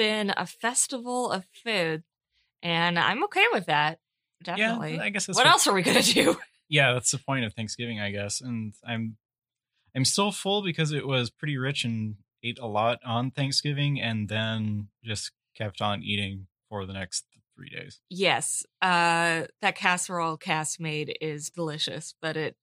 [0.00, 2.02] been a festival of food,
[2.62, 3.98] and I'm okay with that.
[4.42, 4.94] Definitely.
[4.94, 6.36] Yeah, I guess that's what else are we gonna do?
[6.72, 8.40] Yeah, that's the point of Thanksgiving, I guess.
[8.40, 9.16] And I'm
[9.94, 12.14] I'm still full because it was pretty rich and
[12.44, 17.24] ate a lot on Thanksgiving and then just kept on eating for the next
[17.56, 18.00] three days.
[18.08, 22.54] Yes, uh, that casserole Cass made is delicious, but it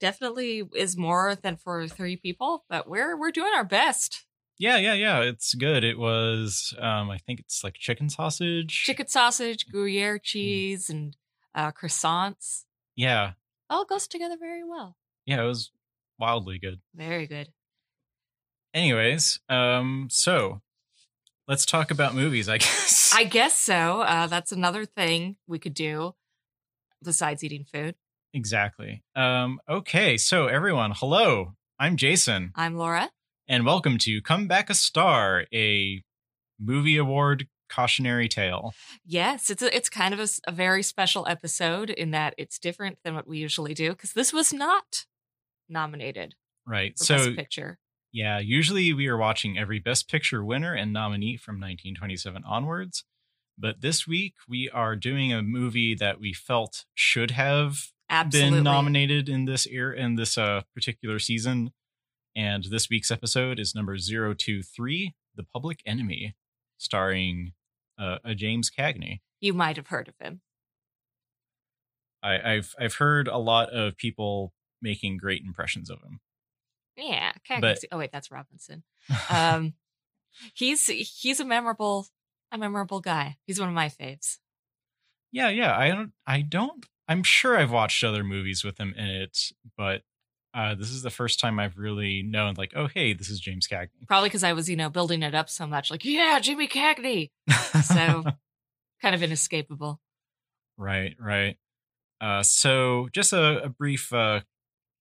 [0.00, 2.64] definitely is more than for three people.
[2.68, 4.26] But we're we're doing our best.
[4.58, 5.20] Yeah, yeah, yeah.
[5.20, 5.82] It's good.
[5.84, 8.82] It was um I think it's like chicken sausage.
[8.84, 11.16] Chicken sausage, Gruyere cheese, and
[11.54, 12.64] uh, croissants.
[12.96, 13.32] Yeah.
[13.70, 14.96] All goes together very well.
[15.26, 15.70] Yeah, it was
[16.18, 16.80] wildly good.
[16.94, 17.48] Very good.
[18.72, 20.60] Anyways, um so
[21.48, 23.12] let's talk about movies, I guess.
[23.14, 24.00] I guess so.
[24.02, 26.14] Uh, that's another thing we could do
[27.02, 27.94] besides eating food.
[28.32, 29.02] exactly.
[29.16, 31.54] Um okay, so everyone, hello.
[31.78, 32.52] I'm Jason.
[32.54, 33.10] I'm Laura.
[33.48, 36.02] And welcome to Come Back a Star, a
[36.60, 38.74] movie award cautionary tale.
[39.04, 43.14] Yes, it's a, it's kind of a very special episode in that it's different than
[43.14, 45.04] what we usually do because this was not
[45.68, 46.34] nominated
[46.66, 46.96] Right.
[46.98, 47.78] for So, Best Picture.
[48.12, 53.04] yeah, usually we are watching every Best Picture winner and nominee from 1927 onwards.
[53.58, 58.58] But this week we are doing a movie that we felt should have Absolutely.
[58.58, 61.72] been nominated in this year in this uh, particular season.
[62.36, 66.34] And this week's episode is number 023, The Public Enemy,
[66.78, 67.52] starring
[67.98, 69.20] uh, a James Cagney.
[69.40, 70.40] You might have heard of him.
[72.22, 76.20] I, I've I've heard a lot of people making great impressions of him.
[76.96, 77.32] Yeah.
[77.48, 78.82] Cagney's- But- oh wait, that's Robinson.
[79.30, 79.74] Um,
[80.54, 82.06] he's he's a memorable
[82.50, 83.36] a memorable guy.
[83.46, 84.38] He's one of my faves.
[85.30, 85.76] yeah, yeah.
[85.76, 90.02] I don't I don't I'm sure I've watched other movies with him in it, but
[90.54, 93.66] uh, this is the first time I've really known like, oh hey, this is James
[93.66, 94.06] Cagney.
[94.06, 95.90] Probably because I was you know building it up so much.
[95.90, 97.30] Like yeah, Jimmy Cagney.
[97.82, 98.24] So
[99.02, 100.00] kind of inescapable.
[100.78, 101.56] right, right.
[102.20, 104.40] Uh, so just a, a brief uh,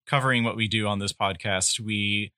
[0.08, 1.80] covering what we do on this podcast.
[1.80, 2.34] We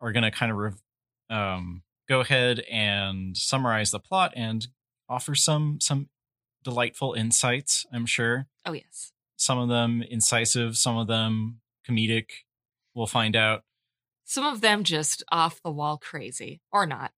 [0.00, 0.82] are going to kind of rev-
[1.28, 4.68] um, go ahead and summarize the plot and
[5.08, 6.08] offer some some
[6.64, 7.84] delightful insights.
[7.92, 8.46] I'm sure.
[8.64, 9.12] Oh yes.
[9.36, 12.26] some of them incisive, some of them comedic.
[12.94, 13.62] We'll find out,
[14.24, 17.12] Some of them just off the wall crazy or not.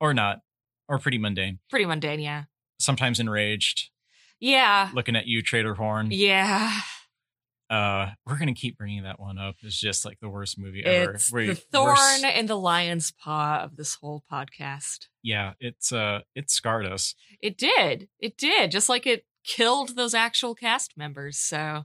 [0.00, 0.40] or not,
[0.88, 1.58] or pretty mundane.
[1.70, 2.44] Pretty mundane, yeah.
[2.78, 3.90] Sometimes enraged,
[4.40, 4.90] Yeah.
[4.94, 6.08] looking at you, Trader Horn.
[6.10, 6.72] Yeah.
[7.70, 9.56] Uh, we're gonna keep bringing that one up.
[9.62, 11.12] It's just like the worst movie ever.
[11.16, 15.08] It's the thorn in the lion's paw of this whole podcast.
[15.22, 17.14] Yeah, it's uh, it scarred us.
[17.42, 18.08] It did.
[18.18, 18.70] It did.
[18.70, 21.36] Just like it killed those actual cast members.
[21.36, 21.84] So,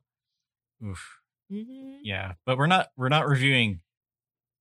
[0.81, 1.17] Oof.
[1.53, 1.97] Mhm.
[2.03, 3.81] Yeah, but we're not we're not reviewing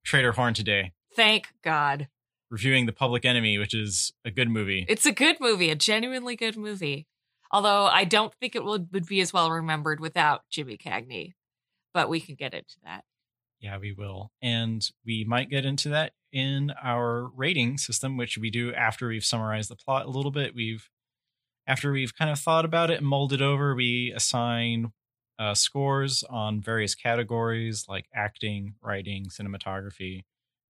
[0.05, 0.93] Trader Horn today.
[1.17, 2.09] thank God.
[2.51, 4.85] Reviewing The Public Enemy, which is a good movie.
[4.89, 7.07] It's a good movie, a genuinely good movie.
[7.51, 11.33] Although I don't think it would, would be as well remembered without Jimmy Cagney.
[11.95, 13.05] But we can get into that.
[13.61, 14.33] Yeah, we will.
[14.43, 19.25] And we might get into that in our rating system, which we do after we've
[19.25, 20.55] summarized the plot a little bit.
[20.55, 20.89] We've,
[21.67, 24.93] after we've kind of thought about it and molded over, we assign
[25.39, 30.25] uh, scores on various categories like acting, writing, cinematography.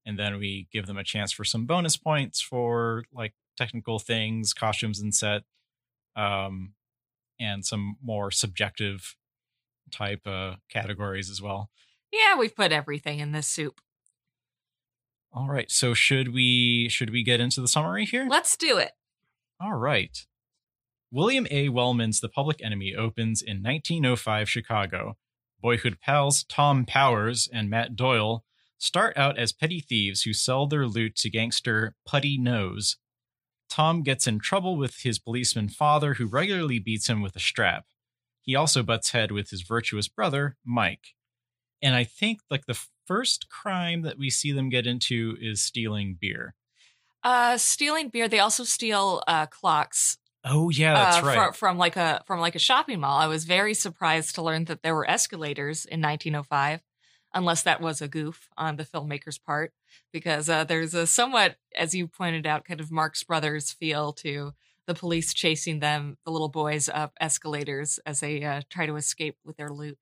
[0.05, 4.53] And then we give them a chance for some bonus points for like technical things,
[4.53, 5.43] costumes and set,
[6.15, 6.73] um,
[7.39, 9.15] and some more subjective
[9.91, 11.69] type uh, categories as well.
[12.11, 13.81] Yeah, we've put everything in this soup.
[15.33, 15.71] All right.
[15.71, 18.27] So should we should we get into the summary here?
[18.29, 18.91] Let's do it.
[19.59, 20.25] All right.
[21.13, 21.69] William A.
[21.69, 25.15] Wellman's The Public Enemy opens in 1905 Chicago.
[25.61, 28.43] Boyhood pals Tom Powers and Matt Doyle
[28.79, 32.97] start out as petty thieves who sell their loot to gangster Putty Nose.
[33.69, 37.85] Tom gets in trouble with his policeman father, who regularly beats him with a strap.
[38.41, 41.09] He also butts head with his virtuous brother, Mike.
[41.79, 46.17] And I think like the first crime that we see them get into is stealing
[46.19, 46.55] beer.
[47.23, 48.27] Uh, stealing beer.
[48.27, 51.35] They also steal uh, clocks Oh yeah, that's uh, right.
[51.35, 53.17] From, from like a from like a shopping mall.
[53.17, 56.81] I was very surprised to learn that there were escalators in 1905,
[57.33, 59.73] unless that was a goof on the filmmaker's part,
[60.11, 64.53] because uh, there's a somewhat, as you pointed out, kind of Marx Brothers feel to
[64.85, 69.37] the police chasing them, the little boys up escalators as they uh, try to escape
[69.45, 69.97] with their loot.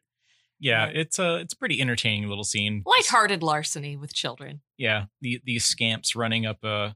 [0.59, 2.83] Yeah, it's a it's a pretty entertaining little scene.
[2.85, 4.61] Lighthearted larceny with children.
[4.77, 6.95] Yeah, the these scamps running up a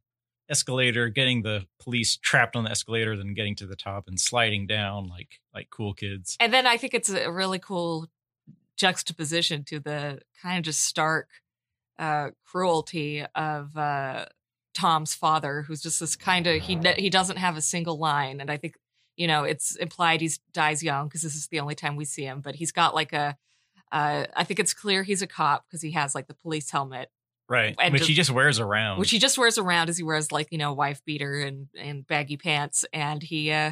[0.49, 4.67] escalator, getting the police trapped on the escalator, then getting to the top and sliding
[4.67, 6.37] down like like cool kids.
[6.39, 8.07] And then I think it's a really cool
[8.77, 11.29] juxtaposition to the kind of just stark
[11.97, 14.25] uh, cruelty of uh,
[14.73, 18.51] Tom's father, who's just this kind of he he doesn't have a single line, and
[18.51, 18.75] I think
[19.15, 22.23] you know it's implied he dies young because this is the only time we see
[22.23, 23.37] him, but he's got like a.
[23.91, 27.09] Uh, I think it's clear he's a cop because he has like the police helmet
[27.49, 28.99] right, and which just- he just wears around.
[28.99, 32.05] which he just wears around as he wears like you know wife beater and and
[32.07, 33.71] baggy pants and he uh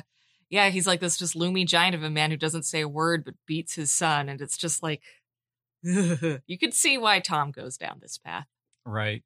[0.50, 3.24] yeah he's like this just looming giant of a man who doesn't say a word
[3.26, 5.02] but beats his son and it's just like
[5.84, 8.48] you can see why tom goes down this path
[8.86, 9.24] Right.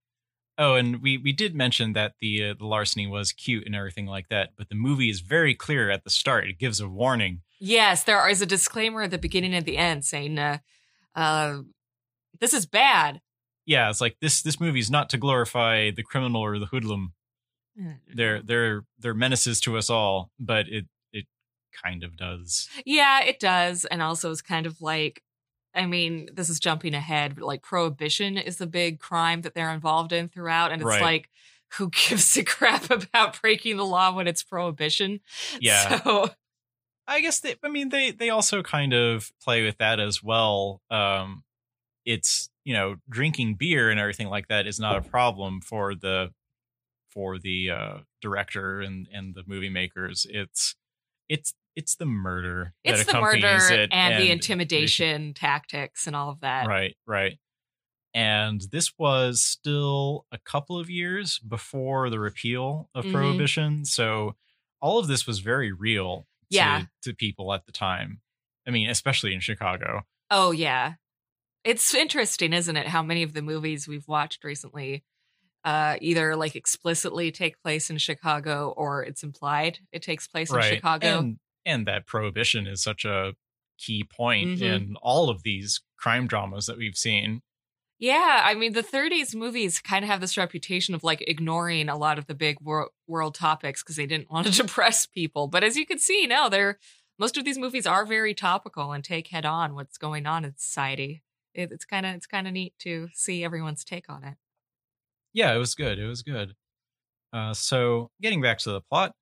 [0.59, 4.05] Oh, and we we did mention that the uh, the larceny was cute and everything
[4.07, 6.47] like that, but the movie is very clear at the start.
[6.47, 7.41] It gives a warning.
[7.59, 10.57] yes there is a disclaimer at the beginning and the end saying uh
[11.15, 11.57] uh
[12.39, 13.19] this is bad
[13.67, 17.13] Yeah, it's like this this movie is not to glorify the criminal or the hoodlum.
[18.11, 21.25] They're they're they're menaces to us all, but it it
[21.83, 22.67] kind of does.
[22.85, 23.85] Yeah, it does.
[23.85, 25.21] And also it's kind of like
[25.75, 29.71] I mean, this is jumping ahead, but like prohibition is the big crime that they're
[29.71, 30.71] involved in throughout.
[30.71, 31.01] And it's Right.
[31.03, 31.29] like,
[31.73, 35.19] who gives a crap about breaking the law when it's prohibition?
[35.59, 35.99] Yeah.
[36.01, 36.29] So
[37.05, 40.81] I guess they I mean they they also kind of play with that as well.
[40.89, 41.43] Um
[42.05, 46.33] it's, you know, drinking beer and everything like that is not a problem for the
[47.09, 50.27] for the uh director and and the movie makers.
[50.29, 50.75] It's
[51.29, 56.41] it's it's the murder it's the murder it and, the intimidation tactics and all of
[56.41, 56.67] that.
[56.67, 57.39] Right, right.
[58.13, 63.13] And this was still a couple of years before the repeal of Mhm.
[63.13, 63.85] prohibition.
[63.85, 64.35] So
[64.81, 66.85] all of this was very real to, Yeah.
[67.03, 68.19] to people at the time.
[68.67, 70.05] I mean, especially in Chicago.
[70.29, 70.95] Oh, yeah.
[71.63, 72.87] It's interesting, isn't it?
[72.87, 75.03] How many of the movies we've watched recently
[75.67, 80.61] uh, either like explicitly take place in Chicago or it's implied it takes place in
[80.61, 81.19] Chicago.
[81.19, 83.33] And, and that prohibition is such a
[83.77, 84.61] key point Mhm.
[84.61, 87.41] in all of these crime dramas that we've seen.
[87.99, 91.97] Yeah, I mean, the 30s movies kind of have this reputation of like ignoring a
[91.97, 95.47] lot of the big wor- world topics because they didn't want to depress people.
[95.47, 96.79] But as you can see, no, they're
[97.19, 100.55] most of these movies are very topical and take head on what's going on in
[100.55, 101.23] society.
[101.57, 104.35] It, it's kind of it's kind of neat to see everyone's take on it.
[105.33, 105.99] yeah, it was good.
[105.99, 106.53] It was good.
[107.33, 109.13] Uh, so, getting back to the plot,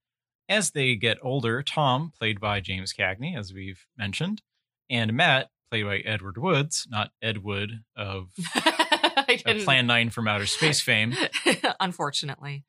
[0.47, 4.41] as they get older, Tom, played by James Cagney, as we've mentioned,
[4.89, 8.29] and Matt, played by Edward Woods, not Ed Wood of
[9.63, 11.15] Plan 9 from Outer Space fame,
[11.79, 12.63] Unfortunately,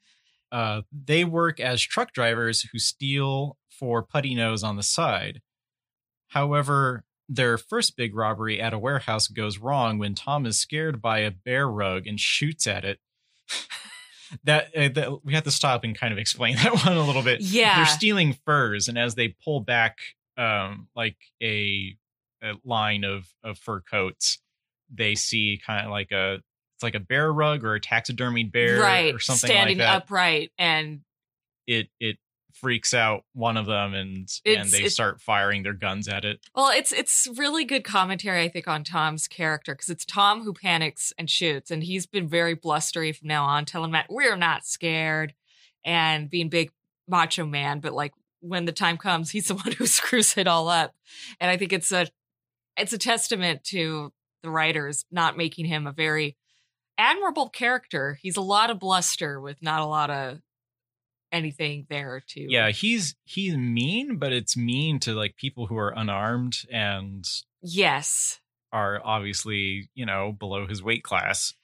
[0.51, 5.43] uh, they work as truck drivers who steal for Putty Nose on the side.
[6.29, 11.19] However, their first big robbery at a warehouse goes wrong when Tom is scared by
[11.19, 12.99] a bear rug and shoots at it.
[14.45, 17.23] that, uh, that we have to stop and kind of explain that one a little
[17.23, 17.41] bit.
[17.41, 19.99] yeah, They're stealing furs, and as they pull back,
[20.37, 21.97] um, like a,
[22.43, 24.39] a line of of fur coats,
[24.93, 26.41] they see kind of like a
[26.77, 30.03] it's like a bear rug or a taxidermied bear right, or something standing like that
[30.03, 31.01] upright and
[31.67, 32.19] it it
[32.57, 36.41] freaks out one of them and and they start firing their guns at it.
[36.55, 40.53] Well, it's it's really good commentary, I think, on Tom's character because it's Tom who
[40.53, 44.67] panics and shoots, and he's been very blustery from now on, telling Matt we're not
[44.67, 45.35] scared
[45.85, 46.71] and being big
[47.09, 47.81] macho man.
[47.81, 50.95] But like when the time comes, he's the one who screws it all up,
[51.41, 52.07] and I think it's a
[52.77, 56.37] it's a testament to the writers not making him a very
[56.99, 58.19] admirable character.
[58.23, 60.41] He's a lot of bluster with not a lot of
[61.33, 65.91] anything there to Yeah, he's he's mean, but it's mean to like people who are
[65.97, 67.27] unarmed and
[67.63, 68.41] yes
[68.73, 71.55] are obviously, you know, below his weight class.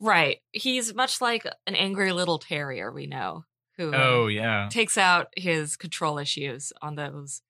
[0.00, 0.40] Right.
[0.52, 3.44] He's much like an angry little terrier we know
[3.76, 4.68] who Oh yeah.
[4.70, 7.42] takes out his control issues on those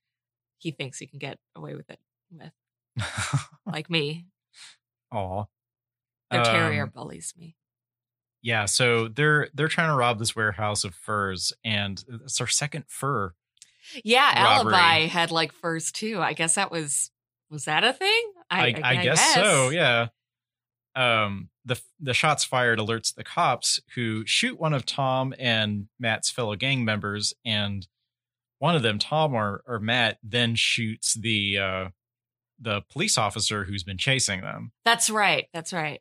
[0.59, 1.99] he thinks he can get away with it
[2.31, 2.53] with,
[3.67, 4.27] like me.
[5.13, 5.47] oh
[6.31, 7.57] the terrier Um, bullies me.
[8.43, 12.85] Yeah, so they're they're trying to rob this warehouse of furs, and it's our second
[12.89, 13.35] fur.
[14.05, 14.75] Yeah, robbery.
[14.75, 16.21] Alibi had like furs too.
[16.21, 17.11] I guess that was
[17.51, 18.23] was that a thing?
[18.51, 19.71] I, I, guess, so.
[19.71, 20.09] Yeah.
[20.97, 21.49] Um.
[21.65, 26.57] The the shots fired alerts the cops, who shoot one of Tom and Matt's fellow
[26.57, 27.87] gang members, and
[28.59, 31.89] one of them, Tom or or Matt, then shoots the uh
[32.61, 35.47] the police officer who's been chasing them, That's right.
[35.53, 36.01] That's right.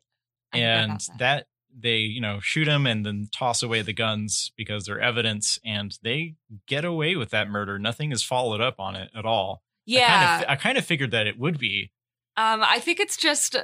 [0.52, 4.52] I and about that they you know shoot him and then toss away the guns
[4.56, 6.34] because they're evidence, and they
[6.66, 7.78] get away with that murder.
[7.78, 9.62] Nothing is followed up on it at all.
[9.62, 10.06] I yeah.
[10.08, 11.90] kind of, I kind of figured that it would be.
[12.36, 13.56] Um, I think it's just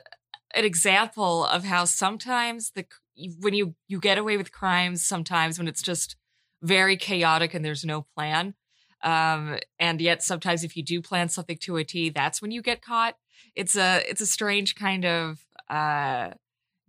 [0.54, 2.86] an example of how sometimes the
[3.40, 6.16] when you you get away with crimes, sometimes when it's just
[6.62, 8.54] very chaotic and there's no plan,
[9.02, 12.62] um, and yet sometimes if you do plan something to a T, that's when you
[12.62, 13.16] get caught.
[13.54, 16.30] It's a it's a strange kind of uh,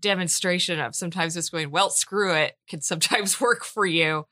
[0.02, 4.26] demonstration of sometimes just going, well, screw it, can sometimes work for you.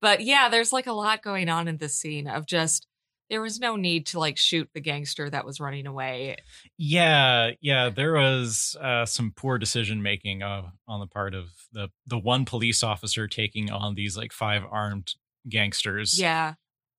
[0.00, 2.86] But yeah, there's like a lot going on in this scene of just
[3.30, 6.36] there was no need to like shoot the gangster that was running away.
[6.76, 11.88] Yeah, yeah, there was uh, some poor decision making uh, on the part of the
[12.06, 15.14] the one police officer taking on these like five armed
[15.48, 16.20] gangsters.
[16.20, 16.54] Yeah.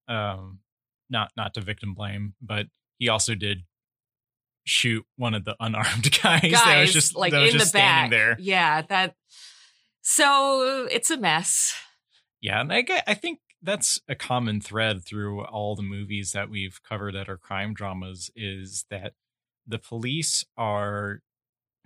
[0.07, 0.59] Um,
[1.09, 2.65] not not to victim blame, but
[2.97, 3.59] he also did
[4.65, 7.79] shoot one of the unarmed guys, Guys, that was just like was in just the
[7.79, 8.09] back.
[8.09, 8.35] there.
[8.39, 9.15] Yeah, that.
[10.01, 11.75] So it's a mess.
[12.41, 16.49] Yeah, and I get, I think that's a common thread through all the movies that
[16.49, 19.13] we've covered that are crime dramas is that
[19.65, 21.21] the police are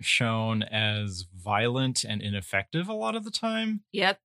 [0.00, 4.18] shown as violent and ineffective a lot of the time Yep.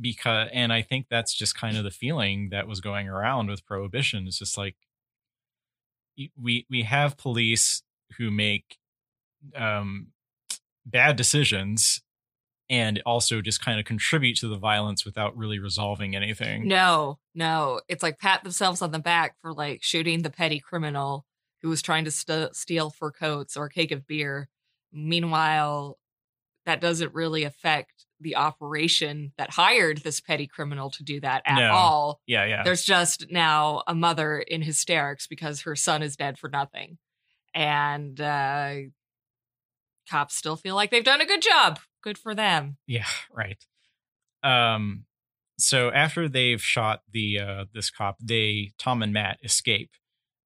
[0.00, 3.64] because and I think that's just kind of the feeling that was going around with
[3.66, 4.76] prohibition it's just like
[6.38, 7.82] we we have police
[8.18, 8.76] who make
[9.54, 10.08] um
[10.84, 12.00] bad decisions
[12.68, 17.80] and also just kind of contribute to the violence without really resolving anything No, no.
[17.88, 21.24] It's like pat themselves on the back for like shooting the petty criminal
[21.62, 24.48] who was trying to st- steal fur coats or a cake of beer.
[24.92, 25.98] Meanwhile,
[26.64, 31.58] that doesn't really affect the operation that hired this petty criminal to do that at
[31.58, 31.70] No.
[31.70, 32.20] all.
[32.26, 36.48] yeah yeah There's just now a mother in hysterics because her son is dead for
[36.48, 36.98] nothing.
[37.56, 38.74] And uh,
[40.08, 41.80] cops still feel like they've done a good job.
[42.02, 42.76] Good for them.
[42.86, 43.58] Yeah, right.
[44.42, 45.04] Um
[45.58, 49.90] so after they've shot the uh this cop, they Tom and Matt escape,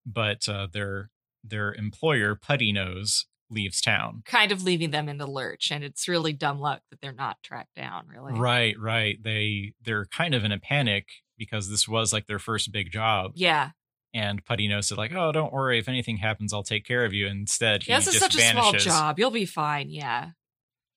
[0.06, 1.10] but uh their
[1.44, 4.22] their employer, Putty Nose, leaves town.
[4.24, 5.70] Kind of leaving them in the lurch.
[5.70, 8.38] And it's really dumb luck that they're not tracked down, really.
[8.38, 9.18] Right, right.
[9.22, 13.32] They they're kind of in a panic because this was like their first big job.
[13.34, 13.70] Yeah.
[14.12, 17.12] And Putty Nose said, like, oh, don't worry, if anything happens, I'll take care of
[17.12, 17.26] you.
[17.26, 19.18] Instead, he Yeah, this is just such a small job.
[19.18, 19.88] You'll be fine.
[19.88, 20.30] Yeah.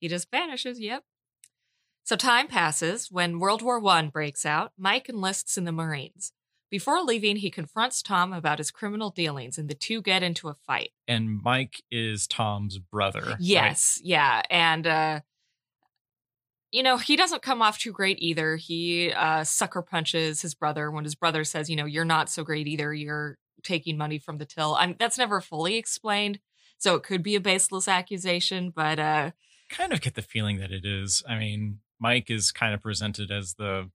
[0.00, 0.80] He just vanishes.
[0.80, 1.04] Yep.
[2.04, 3.10] So time passes.
[3.10, 6.32] When World War One breaks out, Mike enlists in the Marines.
[6.70, 10.54] Before leaving, he confronts Tom about his criminal dealings, and the two get into a
[10.54, 10.90] fight.
[11.06, 13.22] And Mike is Tom's brother.
[13.26, 13.36] right?
[13.38, 15.20] Yes, yeah, and uh,
[16.74, 18.56] you know he doesn't come off too great either.
[18.56, 22.42] He uh, sucker punches his brother when his brother says, "You know, you're not so
[22.44, 22.92] great either.
[22.92, 26.40] You're taking money from the till." I'm, that's never fully explained,
[26.78, 28.70] so it could be a baseless accusation.
[28.74, 29.30] But uh,
[29.70, 31.22] kind of get the feeling that it is.
[31.28, 33.90] I mean, Mike is kind of presented as the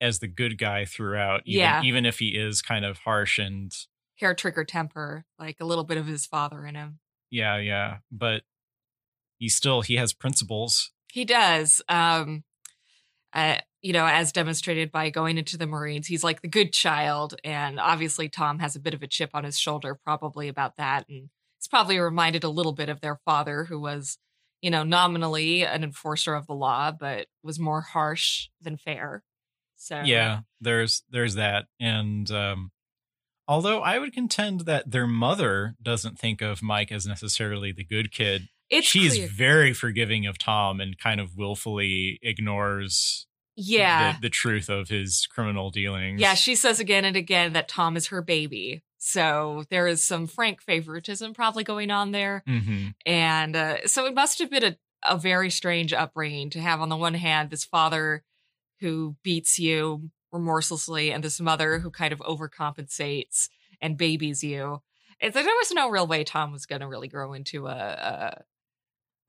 [0.00, 1.82] as the good guy throughout, even, Yeah.
[1.82, 3.72] even if he is kind of harsh and
[4.16, 6.98] hair trigger temper, like a little bit of his father in him.
[7.30, 7.98] yeah, yeah.
[8.10, 8.42] But
[9.38, 10.90] he still he has principles.
[11.14, 11.80] He does.
[11.88, 12.42] Um,
[13.32, 17.36] uh, you know, as demonstrated by going into the Marines, he's like the good child,
[17.44, 21.04] and obviously Tom has a bit of a chip on his shoulder, probably about that,
[21.08, 24.18] and it's probably reminded a little bit of their father, who was,
[24.60, 29.22] you know, nominally an enforcer of the law, but was more harsh than fair.
[29.76, 32.72] So Yeah, there's there's that, and um,
[33.46, 38.10] although I would contend that their mother doesn't think of Mike as necessarily the good
[38.10, 39.28] kid, it's she's clear.
[39.28, 44.12] very forgiving of Tom and kind of willfully ignores yeah.
[44.12, 46.20] the, the truth of his criminal dealings.
[46.20, 48.82] Yeah, she says again and again that Tom is her baby.
[48.98, 52.42] So there is some frank favoritism probably going on there.
[52.46, 56.80] hmm And uh, so it must have been a, a very strange upbringing to have,
[56.80, 58.24] on the one hand, this father
[58.80, 63.48] who beats you remorselessly and this mother who kind of overcompensates
[63.80, 64.82] and babies you.
[65.20, 68.42] And there was no real way Tom was going to really grow into a, a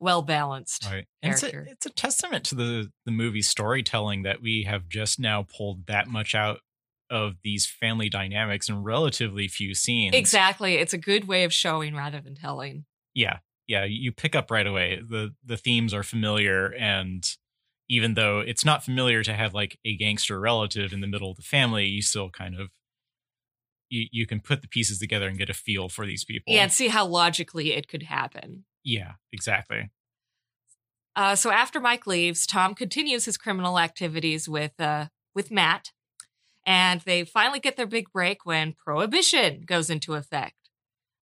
[0.00, 0.86] well balanced.
[0.90, 1.06] Right.
[1.22, 5.18] And it's a, it's a testament to the the movie storytelling that we have just
[5.18, 6.60] now pulled that much out
[7.10, 10.14] of these family dynamics in relatively few scenes.
[10.14, 10.74] Exactly.
[10.74, 12.84] It's a good way of showing rather than telling.
[13.14, 13.38] Yeah.
[13.68, 15.00] Yeah, you pick up right away.
[15.08, 17.28] The the themes are familiar and
[17.88, 21.36] even though it's not familiar to have like a gangster relative in the middle of
[21.36, 22.70] the family, you still kind of
[23.88, 26.52] you, you can put the pieces together and get a feel for these people.
[26.52, 28.64] Yeah, and see how logically it could happen.
[28.86, 29.90] Yeah, exactly.
[31.16, 35.90] Uh, so after Mike leaves, Tom continues his criminal activities with uh, with Matt,
[36.64, 40.54] and they finally get their big break when Prohibition goes into effect.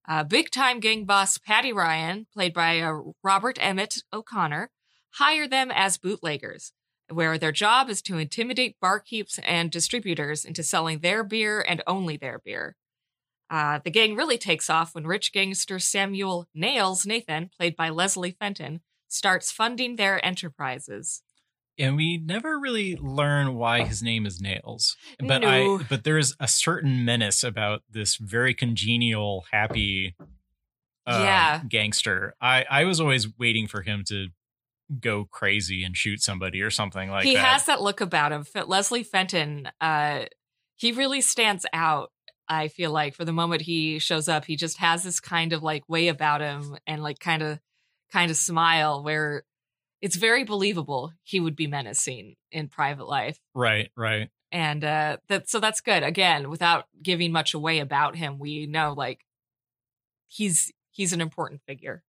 [0.07, 4.71] Uh, big time gang boss Patty Ryan, played by uh, Robert Emmett O'Connor,
[5.15, 6.73] hire them as bootleggers,
[7.11, 12.19] where their job is to intimidate barkeeps and distributors into selling their beer and only
[12.19, 12.77] their beer.
[13.55, 18.33] Uh, the gang really takes off when rich gangster Samuel Nails Nathan, played by Leslie
[18.33, 21.23] Fenton, starts funding their enterprises.
[21.79, 24.97] And we never really learn why his name is Nails.
[25.21, 25.79] But No.
[25.79, 30.17] I but there's a certain menace about this very congenial, happy
[31.07, 31.63] uh, Yeah.
[31.69, 32.35] gangster.
[32.41, 34.31] I, I was always waiting for him to
[34.99, 37.45] go crazy and shoot somebody or something like he that.
[37.45, 38.45] has that look about him.
[38.67, 40.25] Leslie Fenton, uh,
[40.75, 42.11] he really stands out.
[42.49, 45.63] I feel like for the moment he shows up, he just has this kind of
[45.63, 47.59] like way about him and like kind of
[48.13, 49.45] kind of smile where
[50.01, 53.39] it's very believable he would be menacing in private life.
[53.55, 54.31] right, right.
[54.53, 56.03] And uh that so that's good.
[56.03, 59.25] Again, without giving much away about him, we know like
[60.27, 62.03] he's he's an important figure.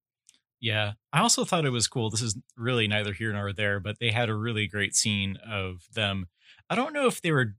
[0.59, 0.93] Yeah.
[1.13, 2.09] I also thought it was cool.
[2.09, 5.87] This is really neither here nor there, but they had a really great scene of
[5.93, 6.27] them.
[6.69, 7.55] I don't know if they were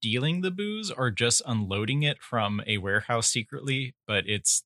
[0.00, 4.62] stealing the booze or just unloading it from a warehouse secretly, but it's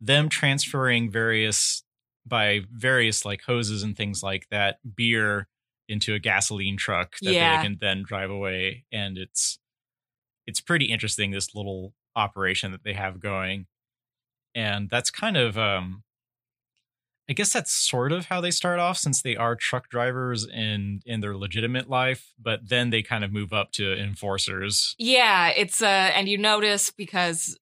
[0.00, 1.82] them transferring various
[2.26, 5.46] by various like hoses and things like that beer
[5.88, 7.56] into a gasoline truck that Yeah.
[7.58, 9.58] they can then drive away and it's
[10.46, 13.66] it's pretty interesting this little operation that they have going
[14.54, 16.02] and that's kind of um
[17.28, 21.00] I guess that's sort of how they start off since they are truck drivers in
[21.04, 24.94] in their legitimate life, but then they kind of move up to enforcers.
[24.98, 27.58] Yeah, it's uh and you notice because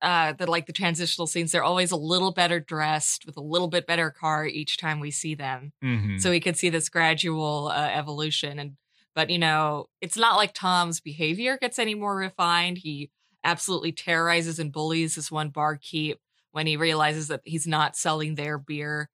[0.00, 3.68] uh the like the transitional scenes they're always a little better dressed with a little
[3.68, 5.72] bit better car each time we see them.
[5.82, 6.20] Mhm.
[6.20, 8.76] So we could see this gradual uh, evolution and
[9.14, 12.78] but you know, it's not like Tom's behavior gets any more refined.
[12.78, 13.10] He
[13.44, 16.16] absolutely terrorizes and bullies this one barkeep
[16.54, 19.10] when he realizes that he's not selling their beer.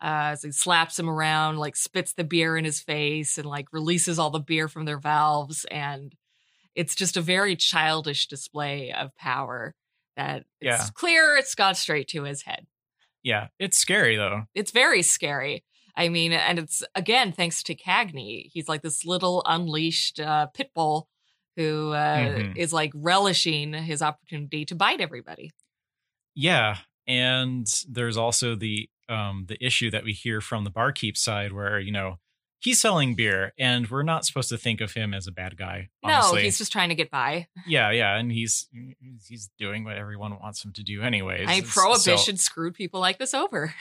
[0.00, 3.66] Uh, so he slaps him around, like spits the beer in his face, and like
[3.72, 5.64] releases all the beer from their valves.
[5.70, 6.14] And
[6.74, 9.74] it's just a very childish display of power
[10.16, 12.66] that it's clear it's gone straight to his head.
[13.22, 14.42] yeah, it's scary though.
[14.54, 15.64] It's very scary.
[15.96, 18.50] I mean, and it's again thanks to Cagney.
[18.52, 21.08] He's like this little unleashed uh, pit bull
[21.56, 22.74] who uh, is Mhm.
[22.74, 25.50] like relishing his opportunity to bite everybody.
[26.34, 31.52] Yeah, and there's also the um the issue that we hear from the barkeep side
[31.52, 32.18] where, you know,
[32.60, 35.90] he's selling beer and we're not supposed to think of him as a bad guy.
[36.02, 36.38] Honestly.
[36.38, 37.46] No, he's just trying to get by.
[37.66, 38.66] yeah, yeah, and he's
[39.28, 41.46] he's doing what everyone wants him to do anyways.
[41.48, 43.74] I mean, So- prohibition screwed people like this over.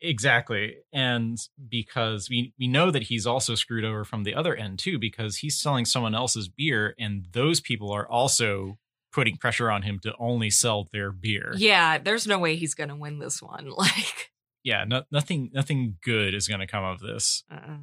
[0.00, 0.76] Exactly.
[0.94, 4.98] And because we we know that he's also screwed over from the other end too
[4.98, 8.78] because he's selling someone else's beer and those people are also
[9.14, 11.54] putting pressure on him to only sell their beer.
[11.56, 13.70] Yeah, there's no way he's gonna win this one.
[13.76, 14.30] Like,
[14.64, 17.44] Yeah, no, nothing nothing good is going to come of this.
[17.50, 17.76] uh,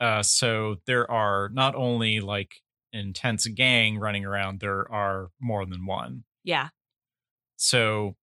[0.00, 2.56] Uh so there are not only like
[2.92, 6.24] intense gang running around, there are more than one.
[6.42, 6.68] yeah,
[7.56, 8.16] So,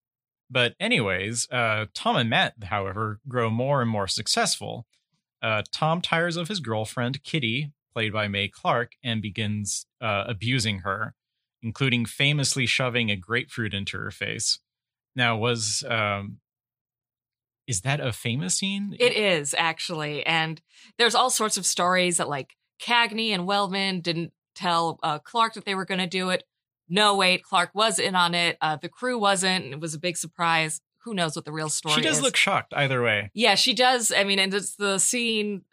[0.50, 4.88] but anyways, uh, Tom and Matt, however, grow more and more successful.
[5.42, 10.80] Uh, Tom tires of his girlfriend, Kitty, played by Mae Clarke, and begins uh, abusing
[10.80, 11.14] her,
[11.62, 14.60] including famously shoving a grapefruit into her face.
[15.16, 16.38] Now, was um,
[17.68, 18.96] is that a famous scene?
[19.00, 20.62] it is actually, and
[20.98, 25.66] there's all sorts of stories that like Cagney and Wellman didn't tell uh, Clarke that
[25.66, 26.44] they were going to do it.
[26.88, 28.58] No, wait, Clarke was in on it.
[28.62, 29.66] Uh, the crew wasn't.
[29.66, 30.82] It was a big surprise.
[31.00, 32.24] Who knows what the real story She does is?
[32.24, 33.32] look shocked either way.
[33.34, 34.12] Yeah, she does.
[34.16, 35.64] I mean, and it's the scene,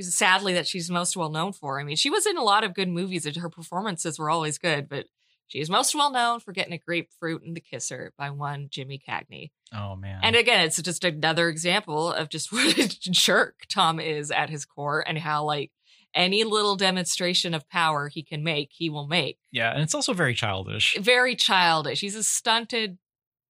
[0.00, 1.78] sadly, that she's most well known for.
[1.80, 4.56] I mean, she was in a lot of good movies, and her performances were always
[4.56, 5.06] good, but
[5.46, 9.00] she is most well known for getting a grapefruit in the kisser by one Jimmy
[9.06, 9.50] Cagney.
[9.72, 10.20] Oh man.
[10.22, 14.64] And again, it's just another example of just what a jerk Tom is at his
[14.64, 15.70] core and how, like,
[16.14, 19.36] any little demonstration of power he can make, he will make.
[19.50, 20.96] yeah, and it's also very childish.
[21.00, 22.00] Very childish.
[22.00, 22.98] He's a stunted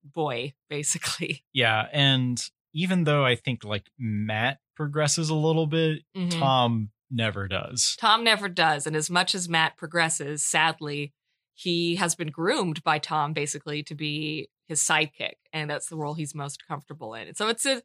[0.03, 1.45] boy, basically.
[1.53, 6.39] Yeah, and even though I think like Matt progresses a little bit, Mhm.
[6.39, 7.97] Tom never does.
[8.01, 8.87] Tom never does.
[8.87, 11.13] And as much as Matt progresses, sadly,
[11.55, 15.35] he has been groomed by Tom basically to be his sidekick.
[15.53, 17.35] And that's the role he's most comfortable in.
[17.35, 17.83] So it's a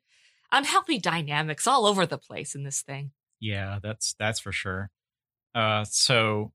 [0.52, 3.12] unhealthy dynamics all over the place in this thing.
[3.40, 4.90] Yeah, that's that's for sure.
[5.54, 6.52] Uh so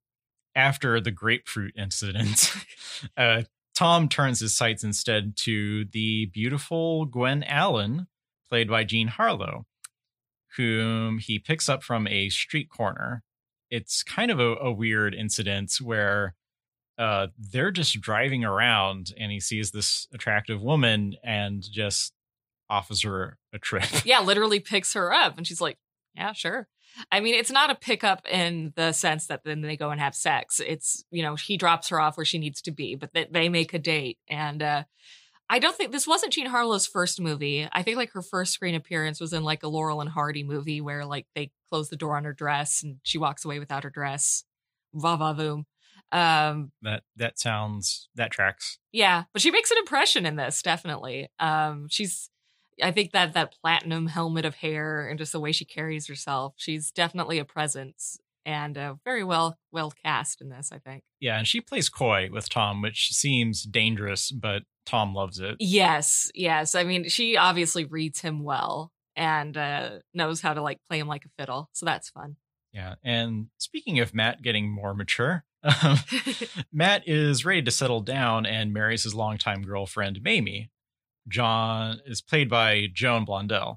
[0.56, 2.52] after the grapefruit incident,
[3.16, 3.42] uh
[3.74, 8.06] Tom turns his sights instead to the beautiful Gwen Allen,
[8.48, 9.66] played by Jean Harlow,
[10.56, 13.24] whom he picks up from a street corner.
[13.70, 16.34] It's kind of a, a weird incident where
[16.98, 22.12] uh they're just driving around and he sees this attractive woman and just
[22.70, 23.84] offers her a trip.
[24.04, 25.36] Yeah, literally picks her up.
[25.36, 25.78] And she's like,
[26.14, 26.68] yeah, sure.
[27.10, 30.14] I mean, it's not a pickup in the sense that then they go and have
[30.14, 30.60] sex.
[30.64, 33.48] It's, you know, he drops her off where she needs to be, but they, they
[33.48, 34.18] make a date.
[34.28, 34.84] And uh,
[35.50, 37.68] I don't think this wasn't Jean Harlow's first movie.
[37.72, 40.80] I think like her first screen appearance was in like a Laurel and Hardy movie
[40.80, 43.90] where like they close the door on her dress and she walks away without her
[43.90, 44.44] dress.
[44.94, 45.64] Va va voom.
[46.12, 48.78] Um, that that sounds that tracks.
[48.92, 51.28] yeah, but she makes an impression in this, definitely.
[51.38, 52.30] Um, she's
[52.82, 56.54] I think that that platinum helmet of hair and just the way she carries herself,
[56.56, 60.70] she's definitely a presence and uh, very well well cast in this.
[60.72, 61.02] I think.
[61.20, 65.56] Yeah, and she plays coy with Tom, which seems dangerous, but Tom loves it.
[65.60, 66.74] Yes, yes.
[66.74, 71.08] I mean, she obviously reads him well and uh, knows how to like play him
[71.08, 72.36] like a fiddle, so that's fun.
[72.72, 75.98] Yeah, and speaking of Matt getting more mature, um,
[76.72, 80.70] Matt is ready to settle down and marries his longtime girlfriend Mamie.
[81.28, 83.76] John is played by Joan Blondell.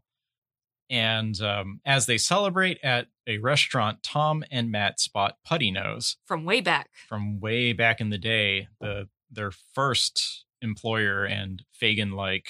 [0.89, 6.45] And um, as they celebrate at a restaurant, Tom and Matt spot Putty Nose From
[6.45, 6.89] way back.
[7.10, 12.47] from way back in the day, the their first employer and Fagin like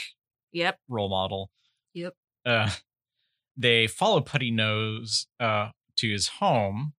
[0.54, 0.80] Yep.
[0.88, 1.50] role model.
[1.96, 2.14] Yep.
[2.46, 2.70] Uh,
[3.58, 6.94] they follow Putty Nose uh, to his home,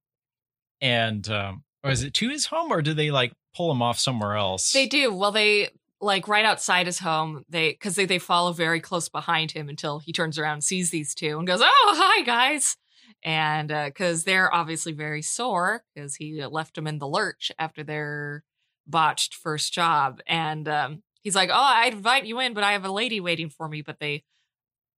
[0.80, 3.98] and um, or is it to his home, or do they like pull him off
[3.98, 4.72] somewhere else?
[4.72, 5.14] They do.
[5.14, 7.44] Well, they like right outside his home.
[7.48, 11.14] They because they they follow very close behind him until he turns around, sees these
[11.14, 12.76] two, and goes, "Oh, hi guys!"
[13.24, 18.44] And because they're obviously very sore because he left them in the lurch after their
[18.86, 22.84] botched first job, and um, he's like, "Oh, I'd invite you in, but I have
[22.84, 24.24] a lady waiting for me." But they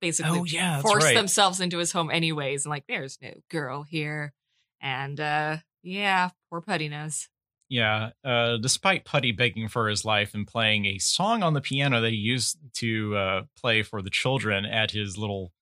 [0.00, 1.14] basically Oh, yeah, force right.
[1.14, 4.32] themselves into his home anyways, and like, there's no girl here,
[4.80, 7.28] and uh, yeah, poor Putty Nose.
[7.68, 12.00] Yeah, uh, despite Putty begging for his life and playing a song on the piano
[12.00, 15.52] that he used to uh, play for the children at his little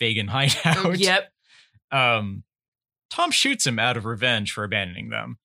[0.00, 1.30] Fagin hideout, Oh, yep.
[1.90, 2.44] um,
[3.10, 5.36] Tom shoots him out of revenge for abandoning them.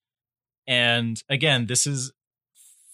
[0.65, 2.13] And again, this is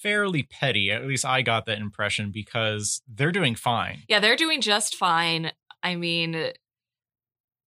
[0.01, 0.89] fairly petty.
[0.91, 4.03] At least I got that impression because they're doing fine.
[4.09, 5.51] Yeah, they're doing just fine.
[5.83, 6.51] I mean,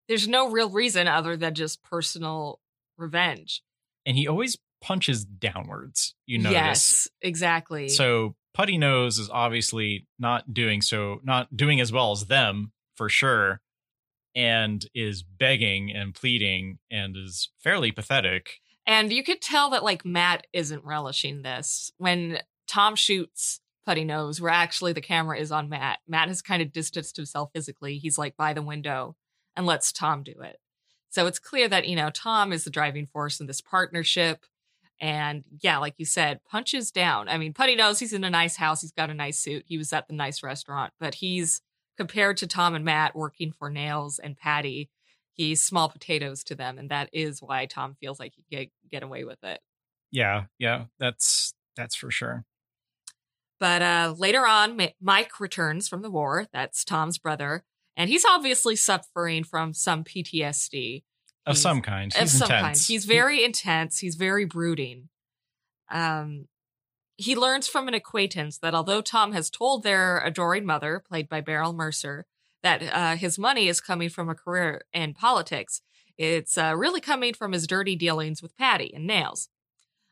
[0.08, 2.60] there's no real reason other than just personal
[2.98, 3.62] revenge.
[4.06, 6.52] And he always punches downwards, you notice.
[6.52, 7.88] Yes, exactly.
[7.88, 13.08] So Putty Nose is obviously not doing so, not doing as well as them for
[13.08, 13.60] sure,
[14.34, 18.60] and is begging and pleading and is fairly pathetic.
[18.86, 21.90] and you could tell that like Matt isn't relishing this.
[21.98, 22.38] When
[22.68, 26.72] Tom shoots Putty Nose, where actually the camera is on Matt, Matt has kind of
[26.72, 27.98] distanced himself physically.
[27.98, 29.16] He's like by the window
[29.56, 30.56] and lets Tom do it.
[31.10, 34.44] So it's clear that, you know, Tom is the driving force in this partnership.
[35.00, 37.28] And yeah, like you said, punches down.
[37.28, 38.80] I mean, Putty Nose he's in a nice house.
[38.80, 39.64] He's got a nice suit.
[39.66, 41.60] He was at the nice restaurant, but he's
[41.96, 44.90] compared to Tom and Matt working for Nails and Patty,
[45.32, 46.78] he's small potatoes to them.
[46.78, 49.60] And that is why Tom feels like he can get, get away with it.
[50.10, 52.44] Yeah, yeah, that's that's for sure.
[53.58, 56.46] But uh, later on, Mike returns from the war.
[56.52, 57.64] That's Tom's brother.
[57.96, 61.02] And he's obviously suffering from some PTSD.
[61.46, 62.12] Of He's- some kind.
[62.14, 62.60] of He's some kind.
[62.66, 62.86] intense.
[62.86, 63.98] He's very intense.
[64.00, 65.08] He's very brooding.
[65.90, 66.48] Um,
[67.16, 71.40] he learns from an acquaintance that although Tom has told their adoring mother, played by
[71.40, 72.26] Beryl Mercer,
[72.62, 75.80] that uh, his money is coming from a career in politics,
[76.18, 79.48] it's uh, really coming from his dirty dealings with Patty and Nails.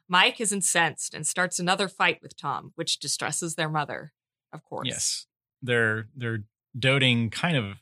[0.08, 4.12] Mike is incensed and starts another fight with Tom, which distresses their mother,
[4.52, 4.86] of course.
[4.88, 5.26] Yes.
[5.62, 6.44] They're they're
[6.78, 7.76] doting kind of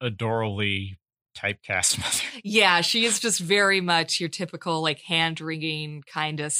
[0.00, 0.98] adorably
[1.36, 2.40] typecast mother.
[2.42, 6.54] Yeah, she is just very much your typical, like, hand wringing, kind of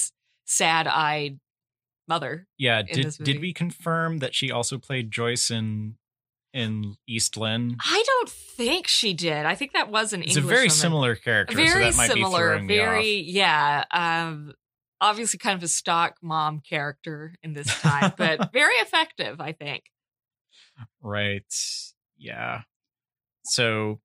[0.45, 1.39] sad eyed
[2.09, 2.47] mother.
[2.59, 5.97] Yeah, did did we confirm that she also played Joyce in
[6.53, 7.77] in East Lynne?
[7.81, 9.47] I don't think she did.
[9.47, 10.71] I think that was an It's English It's a very woman.
[10.71, 13.85] similar character, so very that might be similar, very yeah.
[13.91, 14.53] Um,
[15.01, 19.41] obviously, kind of a stock mom character in this time, but very effective.
[19.41, 19.85] I think.
[21.03, 21.45] Right.
[22.17, 22.63] Yeah.
[23.45, 24.01] So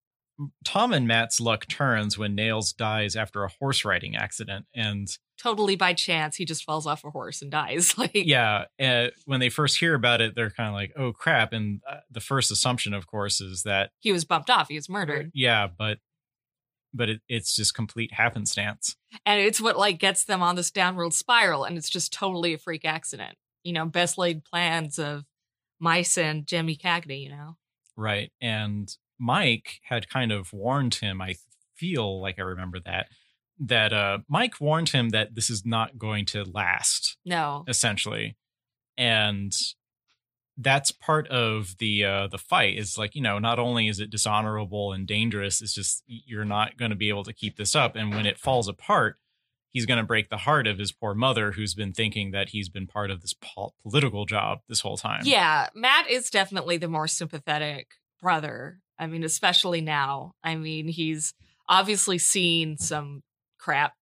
[0.64, 4.66] Tom and Matt's luck turns when Nails dies after a horse riding accident.
[4.74, 7.94] And Totally by chance, he just falls off a horse and dies.
[7.98, 11.54] Like, yeah, uh, when they first hear about it, they're kind of like, oh crap.
[11.54, 14.68] And uh, the first assumption, of course, is that, he was bumped off.
[14.68, 16.00] He was murdered, yeah, but.
[16.92, 18.96] But it, it's just complete happenstance.
[19.24, 21.64] and it's what like gets them on this downward spiral.
[21.64, 23.38] And it's just totally a freak accident.
[23.64, 25.24] You know, best laid plans of
[25.80, 27.24] mice and Jimmy Cagney.
[27.24, 27.58] You know.
[27.96, 28.32] Right.
[28.42, 31.36] And Mike had kind of warned him, I
[31.76, 33.08] feel like I remember that,
[33.60, 37.18] that uh, Mike warned him that this is not going to last.
[37.26, 37.66] No.
[37.68, 38.38] essentially
[39.00, 39.56] and
[40.58, 44.10] that's part of the uh the fight is like you know not only is it
[44.12, 47.96] dishonorable and dangerous it's just you're not going to be able to keep this up
[47.96, 49.16] and when it falls apart
[49.72, 52.70] he's going to break the heart of his poor mother who's been thinking that he's
[52.70, 56.88] been part of this pol- political job this whole time Yeah, Matt is definitely the
[56.88, 57.88] more sympathetic
[58.22, 58.80] brother.
[58.98, 60.34] I mean, especially now.
[60.44, 61.34] I mean, he's
[61.68, 63.24] obviously seen some
[63.58, 63.94] crap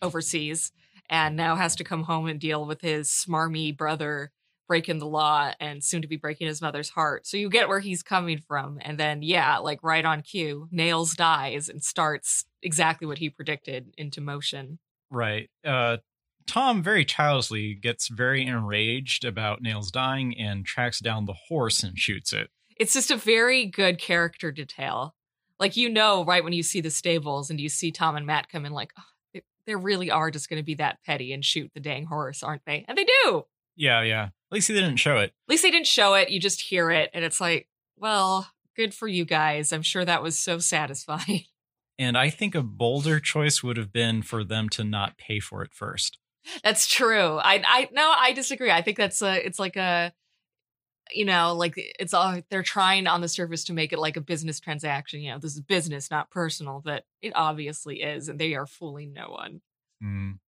[0.00, 0.72] overseas
[1.10, 4.30] and now has to come home and deal with his smarmy brother
[4.66, 7.26] breaking the law and soon to be breaking his mother's heart.
[7.26, 8.78] So you get where he's coming from.
[8.80, 13.92] And then, yeah, like right on cue, Nails dies and starts exactly what he predicted
[13.98, 14.78] into motion.
[15.10, 15.50] Right.
[15.64, 15.98] Uh,
[16.46, 21.98] Tom very childishly gets very enraged about Nails dying and tracks down the horse and
[21.98, 22.50] shoots it.
[22.76, 25.14] It's just a very good character detail.
[25.58, 28.48] Like, you know, right when you see the stables and you see Tom and Matt
[28.48, 31.44] come in, like, oh, they, they really are just going to be that petty and
[31.44, 32.84] shoot the dang horse, aren't they?
[32.88, 33.44] And they do.
[33.76, 34.24] Yeah, yeah.
[34.24, 35.30] At least they didn't show it.
[35.30, 36.30] At least they didn't show it.
[36.30, 37.10] You just hear it.
[37.14, 39.72] And it's like, well, good for you guys.
[39.72, 41.44] I'm sure that was so satisfying.
[41.98, 45.62] And I think a bolder choice would have been for them to not pay for
[45.62, 46.18] it first.
[46.62, 47.38] That's true.
[47.38, 48.70] I I no, I disagree.
[48.70, 50.12] I think that's a it's like a
[51.12, 54.22] you know, like it's all they're trying on the surface to make it like a
[54.22, 55.20] business transaction.
[55.20, 59.12] You know, this is business, not personal, but it obviously is, and they are fooling
[59.12, 59.60] no one.
[60.02, 60.38] Mm.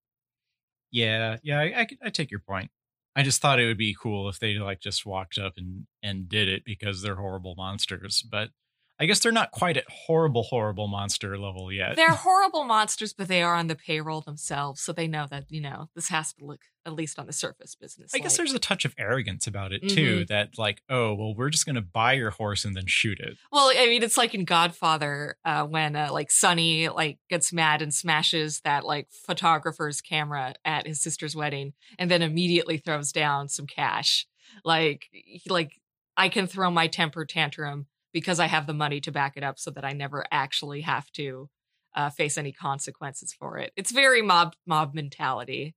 [0.91, 2.71] Yeah, yeah, I, I, I take your point.
[3.15, 6.29] I just thought it would be cool if they like just walked up and and
[6.29, 8.23] did it because they're horrible monsters.
[8.23, 8.51] But
[8.99, 11.97] I guess they're not quite at horrible, horrible monster level yet.
[11.97, 15.61] They're horrible monsters, but they are on the payroll themselves, so they know that you
[15.61, 18.15] know this has to look at least on the surface business.
[18.15, 20.21] I guess there's a touch of arrogance about it too.
[20.21, 20.29] Mhm.
[20.29, 23.37] That like, oh well, we're just gonna buy your horse and then shoot it.
[23.53, 27.83] Well, I mean, it's like in Godfather uh, when uh, like Sonny like gets mad
[27.83, 33.49] and smashes that like photographer's camera at his sister's wedding, and then immediately throws down
[33.49, 34.27] some cash.
[34.65, 35.81] Like, he, like
[36.17, 39.59] I can throw my temper tantrum because I have the money to back it up,
[39.59, 41.51] so that I never actually have to
[41.95, 43.75] uh, face any consequences for it.
[43.77, 45.75] It's very mob mob mentality.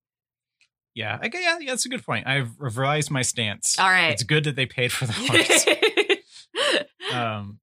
[0.96, 2.28] Yeah, I, yeah, yeah, that's a good point.
[2.28, 3.78] I've revised my stance.
[3.78, 4.14] All right.
[4.14, 5.12] it's good that they paid for the
[7.04, 7.14] horse.
[7.14, 7.60] um,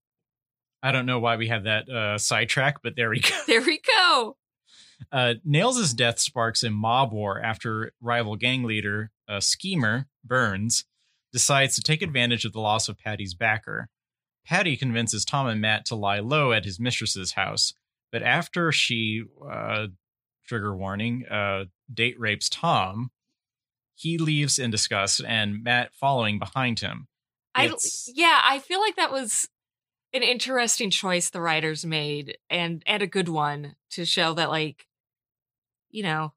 [0.82, 3.30] I don't know why we had that uh, sidetrack, but there we go.
[3.46, 4.36] there we go.
[5.10, 10.84] Uh, Nails' death sparks a mob war after rival gang leader, uh, Schemer Burns,
[11.32, 13.88] decides to take advantage of the loss of Patty's backer.
[14.46, 17.74] Patty convinces Tom and Matt to lie low at his mistress's house,
[18.12, 19.88] but after she, uh,
[20.46, 23.11] trigger warning, uh, date rapes Tom,
[23.94, 27.09] he leaves in disgust, and Matt following behind him.
[27.54, 27.72] I
[28.14, 29.48] yeah, I feel like that was
[30.12, 34.87] an interesting choice the writers made and and a good one to show that like
[35.90, 36.32] you know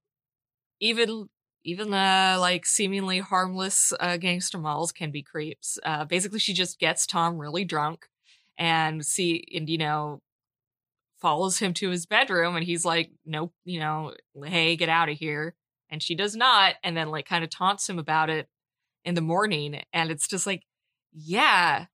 [0.80, 1.30] even
[1.64, 5.78] even the like seemingly harmless uh gangster malls can be creeps.
[5.84, 8.08] Uh basically she just gets Tom really drunk
[8.58, 10.22] and see and you know
[11.20, 15.18] follows him to his bedroom and he's like nope, you know, hey, get out of
[15.18, 15.56] here.
[15.90, 18.48] And she does not and then like kind of taunts him about it
[19.06, 20.64] in the morning and it's just like
[21.12, 21.86] yeah,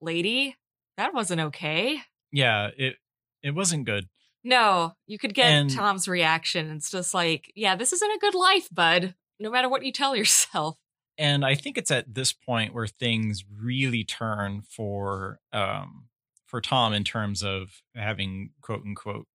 [0.00, 0.56] lady,
[0.96, 2.00] that wasn't okay.
[2.32, 2.96] Yeah, it
[3.42, 4.08] it wasn't good.
[4.42, 6.70] No, you could get And- Tom's reaction.
[6.70, 9.14] It's just like, yeah, this isn't a good life, bud.
[9.38, 10.76] No matter what you tell yourself.
[11.18, 16.08] and I think it's at this point where things really turn for um
[16.46, 19.26] for Tom in terms of having quote unquote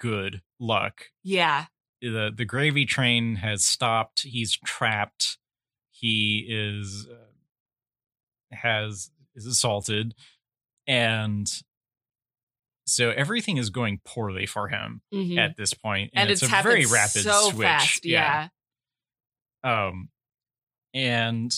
[0.00, 1.06] good luck.
[1.22, 1.66] Yeah.
[2.00, 4.22] The the gravy train has stopped.
[4.22, 5.38] He's trapped.
[5.90, 10.14] He is uh, has is assaulted
[10.86, 11.50] and
[12.86, 15.38] so everything is going poorly for him Mhm.
[15.38, 18.04] at this point and, it's, a very rapid so switch fast.
[18.04, 18.48] Yeah.
[19.62, 20.10] um
[20.92, 21.52] and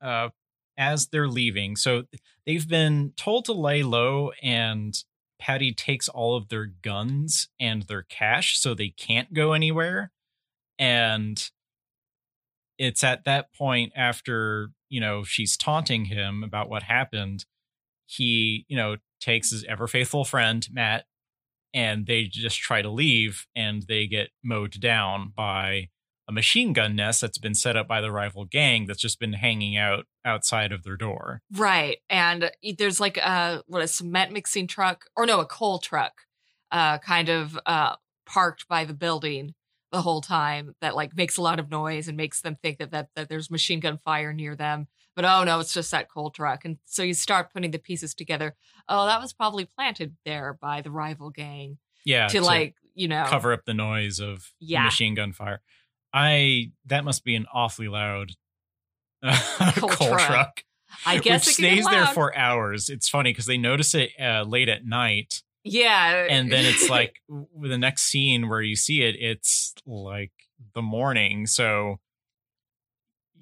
[0.00, 0.28] uh
[0.76, 2.04] as they're leaving so
[2.46, 5.04] they've been told to lay low and
[5.40, 10.10] patty takes all of their guns and their cash so they can't go anywhere
[10.78, 11.50] and
[12.78, 17.44] it's at that point after you know she's taunting him about what happened
[18.06, 21.04] he you know takes his ever faithful friend matt
[21.74, 25.88] and they just try to leave and they get mowed down by
[26.26, 29.34] a machine gun nest that's been set up by the rival gang that's just been
[29.34, 31.42] hanging out outside of their door.
[31.54, 31.98] Right.
[32.08, 36.12] And there's like a what a cement mixing truck or no, a coal truck
[36.70, 39.54] uh kind of uh parked by the building
[39.92, 42.90] the whole time that like makes a lot of noise and makes them think that
[42.90, 44.88] that, that there's machine gun fire near them.
[45.16, 46.64] But oh no, it's just that coal truck.
[46.64, 48.54] And so you start putting the pieces together.
[48.88, 53.24] Oh, that was probably planted there by the rival gang Yeah, to like, you know,
[53.28, 54.84] cover up the noise of Yeah.
[54.84, 55.60] machine gun fire.
[56.12, 58.32] I that must be an awfully loud
[59.22, 60.26] uh, Coal coal, truck.
[60.26, 60.64] truck,
[61.06, 62.88] I guess which it can get stays there for hours.
[62.90, 66.26] It's funny because they notice it uh, late at night, Yeah.
[66.28, 70.32] and then it's like the next scene where you see it, it's like
[70.74, 71.46] the morning.
[71.46, 72.00] So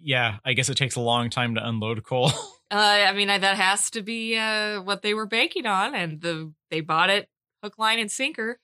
[0.02, 2.32] yeah, I guess it takes a long time to unload coal.
[2.72, 6.54] Uh, I mean, that has to be uh, what they were banking on, and the
[6.70, 7.28] they bought it
[7.62, 8.58] hook, line, and sinker.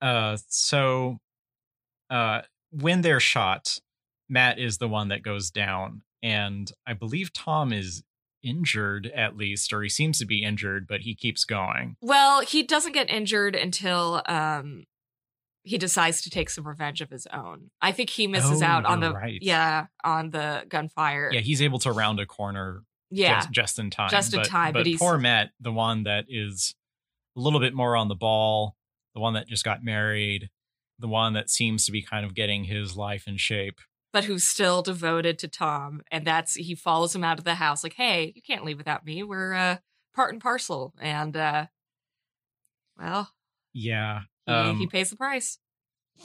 [0.00, 1.18] Uh, so
[2.08, 3.78] uh, when they're shot,
[4.30, 8.02] Matt is the one that goes down, and I believe Tom is
[8.42, 11.96] injured at least, or he seems to be injured, but he keeps going.
[12.00, 14.84] Well, he doesn't get injured until um
[15.62, 17.70] he decides to take some revenge of his own.
[17.82, 19.38] I think he misses Oh, out on the right.
[19.42, 21.30] yeah on the gunfire.
[21.32, 23.40] Yeah, he's able to round a corner yeah.
[23.40, 24.10] just, just in time.
[24.10, 26.74] Just in but, time, but But he's- poor Matt, the one that is
[27.36, 28.76] a little bit more on the ball,
[29.14, 30.48] the one that just got married,
[30.98, 33.80] the one that seems to be kind of getting his life in shape.
[34.12, 36.02] but who's still devoted to Tom.
[36.10, 39.04] And that's he follows him out of the house, like, hey, you can't leave without
[39.04, 39.22] me.
[39.22, 39.76] We're uh,
[40.14, 40.92] part and parcel.
[41.00, 41.66] And uh,
[42.98, 43.30] well,
[43.72, 44.22] Yeah.
[44.46, 45.58] He, Um, he pays the price.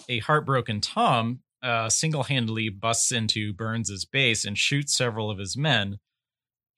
[0.10, 5.58] a heartbroken Tom uh, single handedly busts into Burns's base and shoots several of his
[5.58, 6.00] men.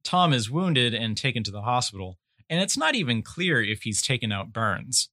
[0.04, 2.18] Tom is wounded and taken to the hospital.
[2.50, 5.10] And it's not even clear if he's taken out Burns.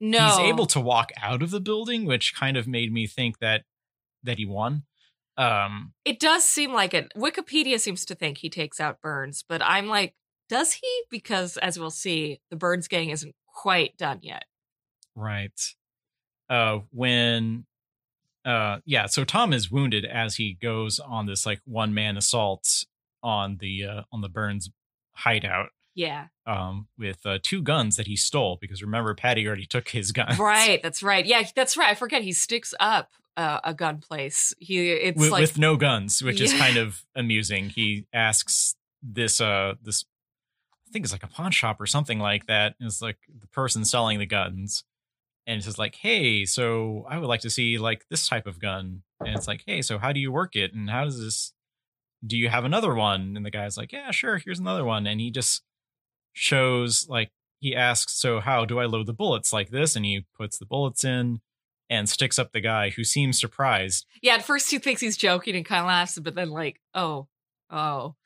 [0.00, 3.38] No, He's able to walk out of the building, which kind of made me think
[3.40, 3.64] that
[4.22, 4.84] that he won.
[5.36, 7.12] Um, it does seem like it.
[7.16, 10.14] Wikipedia seems to think he takes out Burns, but I'm like,
[10.48, 11.02] does he?
[11.10, 14.44] Because as we'll see, the Burns gang isn't quite done yet.
[15.18, 15.60] Right.
[16.48, 17.66] Uh, when,
[18.44, 19.06] uh, yeah.
[19.06, 22.84] So Tom is wounded as he goes on this like one man assault
[23.22, 24.70] on the uh, on the Burns
[25.12, 25.70] hideout.
[25.94, 30.12] Yeah, um, with uh, two guns that he stole because remember Paddy already took his
[30.12, 30.36] gun.
[30.38, 30.80] right.
[30.82, 31.26] That's right.
[31.26, 31.90] Yeah, that's right.
[31.90, 34.54] I forget he sticks up uh, a gun place.
[34.58, 37.70] He it's with, like with no guns, which is kind of amusing.
[37.70, 40.04] He asks this uh this
[40.88, 42.74] I think it's like a pawn shop or something like that.
[42.80, 44.84] It's like the person selling the guns.
[45.48, 48.60] And it's just like, hey, so I would like to see like this type of
[48.60, 49.02] gun.
[49.18, 50.74] And it's like, hey, so how do you work it?
[50.74, 51.54] And how does this
[52.26, 53.34] do you have another one?
[53.34, 55.06] And the guy's like, Yeah, sure, here's another one.
[55.06, 55.62] And he just
[56.34, 57.30] shows like
[57.60, 59.96] he asks, So how do I load the bullets like this?
[59.96, 61.40] And he puts the bullets in
[61.88, 64.04] and sticks up the guy who seems surprised.
[64.20, 64.34] yeah.
[64.34, 67.28] At first, he thinks he's joking and kind of laughs, but then like, oh,
[67.70, 68.16] oh,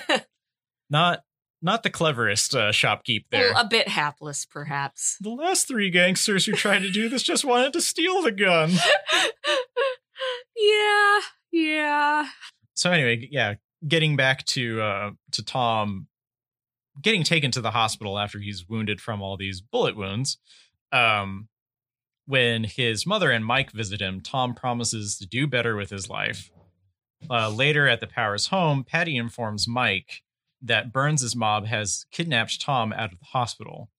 [0.90, 1.20] Not
[1.60, 3.52] not the cleverest uh, shopkeep there.
[3.56, 5.16] a bit hapless, perhaps.
[5.20, 8.70] the last three gangsters who tried to do this just wanted to steal the gun.
[10.56, 12.26] yeah, yeah.
[12.74, 13.54] So anyway, yeah,
[13.86, 16.06] getting back to uh to Tom
[17.00, 20.38] getting taken to the hospital after he's wounded from all these bullet wounds.
[20.92, 21.48] Um
[22.26, 26.50] when his mother and Mike visit him, Tom promises to do better with his life.
[27.30, 30.22] Uh, later at the Powers home, Paddy informs Mike
[30.60, 33.90] that Burns's mob has kidnapped Tom out of the hospital.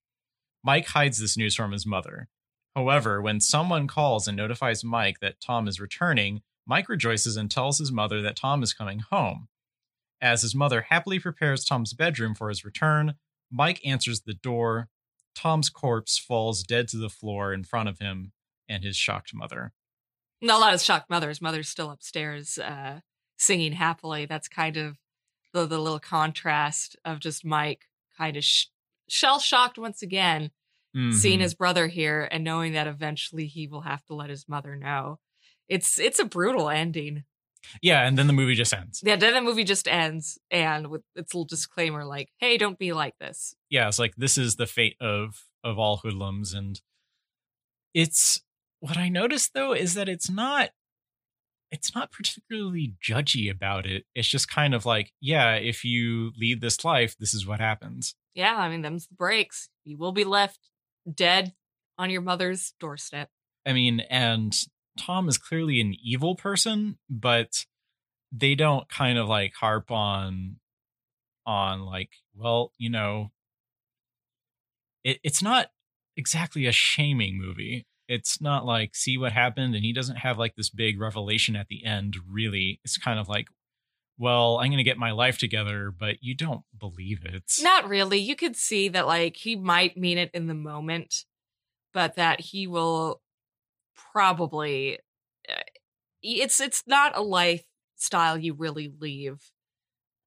[0.63, 2.27] Mike hides this news from his mother.
[2.75, 7.79] However, when someone calls and notifies Mike that Tom is returning, Mike rejoices and tells
[7.79, 9.47] his mother that Tom is coming home.
[10.21, 13.15] As his mother happily prepares Tom's bedroom for his return,
[13.51, 14.89] Mike answers the door.
[15.33, 18.33] Tom's corpse falls dead to the floor in front of him
[18.67, 19.71] and his shocked mother.
[20.41, 21.41] Not a lot of shocked mothers.
[21.41, 22.99] Mother's still upstairs, uh,
[23.37, 24.25] singing happily.
[24.25, 24.97] That's kind of
[25.53, 27.85] the the little contrast of just Mike
[28.17, 28.65] kind of sh-
[29.07, 30.51] shell shocked once again,
[31.11, 31.43] seeing Mhm.
[31.43, 35.19] his brother here and knowing that eventually he will have to let his mother know.
[35.67, 37.23] It's it's a brutal ending.
[37.81, 39.03] Yeah, and then the movie just ends.
[39.05, 42.93] Yeah, then the movie just ends and with its little disclaimer like, "Hey, don't be
[42.93, 46.81] like this." yeah, it's like this is the fate of of all hoodlums, and
[47.93, 48.41] it's
[48.79, 50.69] what I noticed though is that it's not
[51.71, 54.05] it's not particularly judgy about it.
[54.15, 58.15] It's just kind of like, yeah, if you lead this life, this is what happens.
[58.33, 59.69] Yeah, I mean, them's the breaks.
[59.85, 60.59] You will be left
[61.11, 61.53] dead
[61.97, 63.29] on your mother's doorstep.
[63.65, 64.55] I mean, and
[64.97, 67.65] Tom is clearly an evil person, but
[68.31, 70.57] they don't kind of like harp on
[71.45, 73.31] on like, well, you know,
[75.03, 75.67] it, it's not
[76.15, 77.85] exactly a shaming movie.
[78.09, 81.67] It's not like see what happened and he doesn't have like this big revelation at
[81.69, 82.81] the end really.
[82.83, 83.47] It's kind of like
[84.21, 87.43] well, I'm going to get my life together, but you don't believe it.
[87.61, 88.19] Not really.
[88.19, 91.23] You could see that, like, he might mean it in the moment,
[91.93, 93.21] but that he will
[93.95, 94.99] probably.
[95.49, 95.61] uh,
[96.21, 99.51] It's it's not a lifestyle you really leave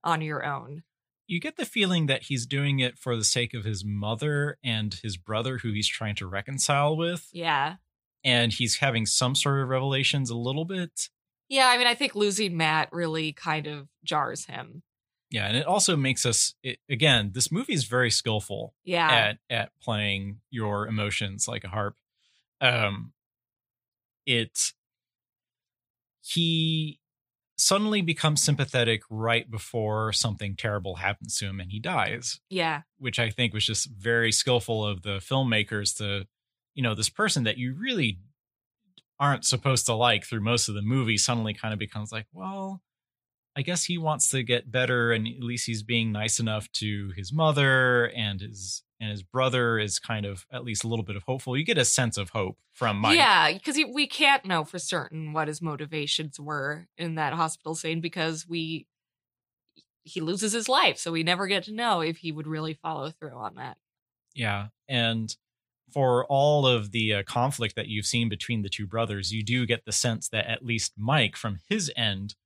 [0.03, 0.85] on your own.
[1.33, 4.95] You get the feeling that he's doing it for the sake of his mother and
[5.03, 7.77] his brother who he's trying to reconcile with Yeah,
[8.25, 11.09] and he's having some sort of revelations a little bit
[11.49, 11.69] yeah.
[11.69, 14.83] I mean, I think losing Matt really kind of jars him.
[15.31, 19.39] yeah and it also makes us it, again this movie is very skillful Yeah, at
[19.51, 21.97] at playing your emotions like a harp
[22.61, 23.13] um
[24.27, 24.73] it
[26.25, 27.01] he
[27.63, 33.19] suddenly becomes sympathetic right before something terrible happens to him and he dies yeah, which
[33.19, 36.27] I think was just very skillful of the filmmakers to,
[36.75, 38.21] you know, this person that you really
[39.19, 42.83] aren't supposed to like through most of the movie suddenly kind of becomes like, well,
[43.55, 47.13] I guess he wants to get better and at least he's being nice enough to
[47.17, 51.17] his mother and his and his brother is kind of at least a little bit
[51.17, 51.57] of hopeful.
[51.57, 53.17] You get a sense of hope from Mike.
[53.17, 58.01] Yeah, because we can't know for certain what his motivations were in that hospital scene
[58.01, 58.87] because we
[60.05, 63.11] he loses his life, so we never get to know if he would really follow
[63.11, 63.77] through on that.
[64.35, 65.35] Yeah, and
[65.93, 69.67] for all of the uh, conflict that you've seen between the two brothers, you do
[69.67, 72.37] get the sense that at least Mike, from his end,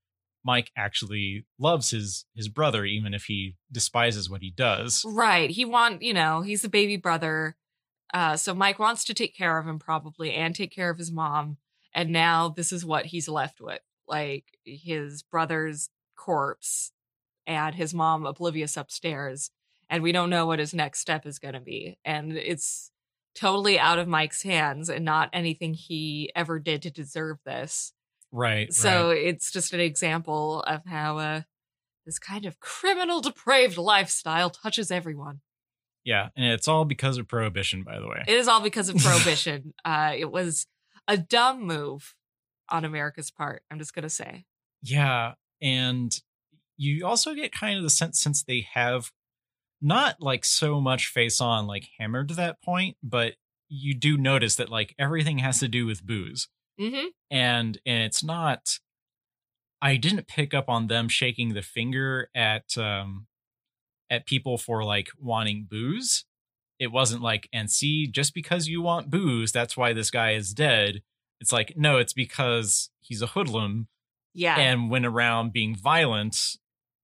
[0.47, 5.03] Mike actually loves his his brother, even if he despises what he does.
[5.05, 5.51] Right.
[5.51, 7.57] He want you know he's a baby brother,
[8.15, 11.11] uh, so Mike wants to take care of him probably and take care of his
[11.11, 11.59] mom.
[11.93, 16.93] And now this is what he's left with, like his brother's corpse
[17.47, 19.51] and his mom oblivious upstairs,
[19.91, 21.99] and we don't know what his next step is going to be.
[22.05, 22.91] And it's
[23.35, 27.93] totally out of Mike's hands and not anything he ever did to deserve this.
[28.33, 28.73] Right.
[28.73, 29.19] So right.
[29.19, 31.41] it's just an example of how uh,
[32.05, 35.41] this kind of criminal, depraved lifestyle touches everyone.
[36.05, 38.23] Yeah, and it's all because of prohibition, by the way.
[38.29, 39.75] It is all because of prohibition.
[39.85, 40.67] uh, it was
[41.09, 42.15] a dumb move
[42.69, 43.63] on America's part.
[43.71, 44.45] I'm just gonna say.
[44.83, 46.13] Yeah, and
[46.77, 49.11] you also get kind of the sense since they have
[49.81, 53.35] not like so much face on like hammered to that point, but
[53.69, 56.49] you do notice that like everything has to do with booze.
[56.81, 57.07] Mm-hmm.
[57.31, 58.79] And and it's not
[59.83, 63.27] I didn't pick up on them shaking the finger at um
[64.11, 66.25] at people for like wanting booze.
[66.79, 70.53] It wasn't like and see just because you want booze, that's why this guy is
[70.53, 71.03] dead.
[71.41, 73.89] It's like no, it's because he's a hoodlum
[74.35, 74.57] Yeah.
[74.59, 76.57] and went around being violent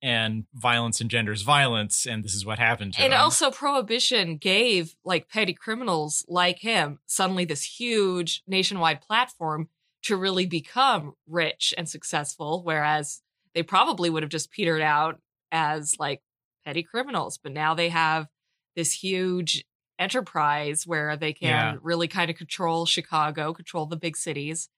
[0.02, 5.28] and violence engenders violence and this is what happened to and also prohibition gave like
[5.28, 9.68] petty criminals like him suddenly this huge nationwide platform
[10.02, 13.22] to really become rich and successful whereas
[13.54, 15.20] they probably would have just petered out
[15.52, 16.20] as like
[16.64, 18.26] petty criminals but now they have
[18.74, 19.64] this huge
[19.98, 21.76] enterprise where they can Yeah.
[21.80, 24.68] really kind of control chicago control the big cities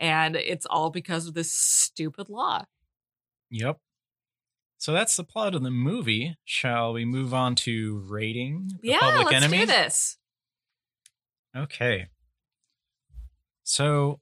[0.00, 2.64] and it's all because of this stupid law
[3.50, 3.78] Yep.
[4.84, 6.36] So that's the plot of the movie.
[6.44, 9.60] Shall we move on to rating the yeah Public let's Enemy?
[9.60, 10.18] do this
[11.56, 12.08] Okay.
[13.62, 14.20] So,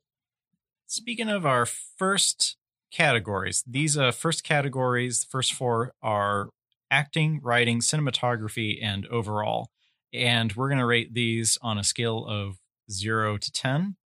[0.86, 2.56] speaking of our first
[2.92, 6.50] categories, these uh, first categories, the first four are
[6.92, 9.68] acting, writing, cinematography, and overall.
[10.12, 12.58] And we're going to rate these on a scale of
[12.88, 13.96] zero to 10.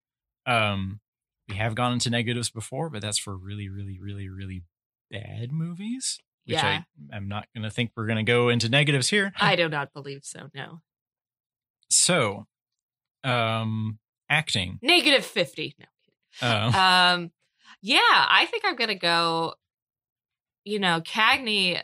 [0.47, 1.01] Um,
[1.47, 4.63] we have gone into negatives before, but that's for really, really, really, really
[5.11, 6.81] bad movies, which Yeah.
[7.11, 9.31] I, I'm not going to think we're going to go into negatives here.
[9.39, 10.81] i do not believe so no
[11.89, 12.47] So,
[13.23, 14.79] um, acting.
[14.81, 15.85] negative 50 no
[16.41, 16.71] Uh,
[17.15, 17.31] Um,
[17.81, 19.53] yeah, I think I'm gonna go.
[20.63, 21.81] You know, Cagney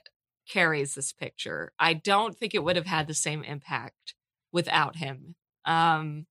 [0.49, 1.71] carries this picture.
[1.79, 4.13] I don't think it would have had the same impact
[4.51, 5.35] without him.
[5.65, 6.25] Um,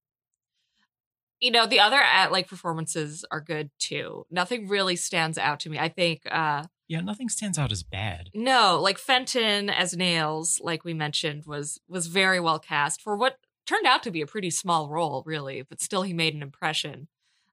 [1.40, 4.26] you know, the other uh, like performances are good too.
[4.30, 5.78] Nothing really stands out to me.
[5.78, 8.28] I think uh yeah, nothing stands out as bad.
[8.34, 13.38] no, like Fenton as Nails, like we mentioned, was was very well cast for what
[13.66, 17.08] turned out to be a pretty small role, really, but still he made an impression.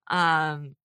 [0.09, 0.75] Um,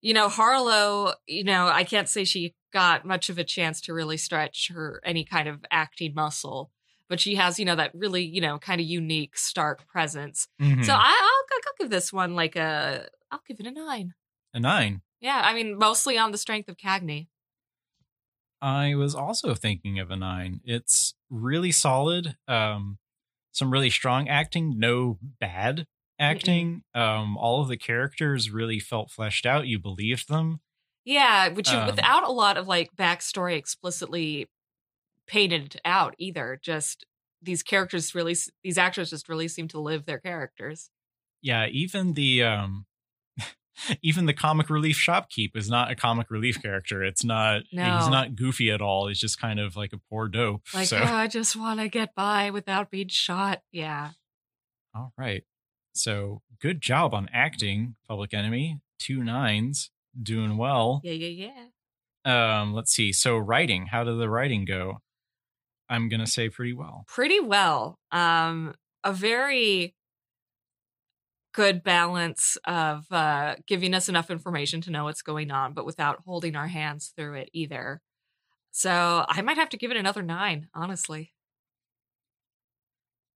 [0.00, 3.94] you know, Harlow, you know, I can't say she got much of a chance to
[3.94, 6.70] really stretch her any kind of acting muscle,
[7.08, 10.48] but she has, you know, that really, you know, kind of unique, stark presence.
[10.60, 10.84] Mhm.
[10.84, 14.12] So I, I'll, I'll give this one like a, I'll give it a nine.
[14.52, 15.00] a nine.
[15.20, 17.28] Yeah, I mean, mostly on the strength of Cagney.
[18.62, 20.60] I was also thinking of a nine.
[20.64, 22.36] It's really solid.
[22.48, 22.98] Um,
[23.52, 25.86] some really strong acting, no bad
[26.18, 26.82] acting.
[26.94, 29.66] Um, all of the characters really felt fleshed out.
[29.66, 30.60] You believed them.
[31.04, 34.48] Yeah, which Um, without a lot of like backstory explicitly
[35.26, 36.58] painted out either.
[36.62, 37.04] Just
[37.42, 40.90] these characters really, these actors just really seem to live their characters.
[41.42, 42.86] Yeah, even the um,
[44.02, 47.02] even the comic relief shopkeep is not a comic relief character.
[47.02, 47.62] It's not.
[47.72, 47.98] no.
[47.98, 49.08] He's not goofy at all.
[49.08, 50.62] He's just kind of like a poor dope.
[50.72, 50.98] Like, so.
[50.98, 53.62] oh, I just want to get by without being shot.
[53.72, 54.10] Yeah.
[54.94, 55.44] All right.
[55.94, 58.80] So good job on acting, Public Enemy.
[58.98, 61.00] Two nines, doing well.
[61.04, 61.50] Yeah, yeah,
[62.24, 62.60] yeah.
[62.60, 63.12] Um, let's see.
[63.12, 65.00] So writing, how did the writing go?
[65.88, 67.04] I'm gonna say pretty well.
[67.06, 67.98] Pretty well.
[68.10, 69.94] Um, a very
[71.54, 76.20] good balance of uh, giving us enough information to know what's going on, but without
[76.26, 78.02] holding our hands through it either.
[78.72, 81.32] So I might have to give it another nine, honestly.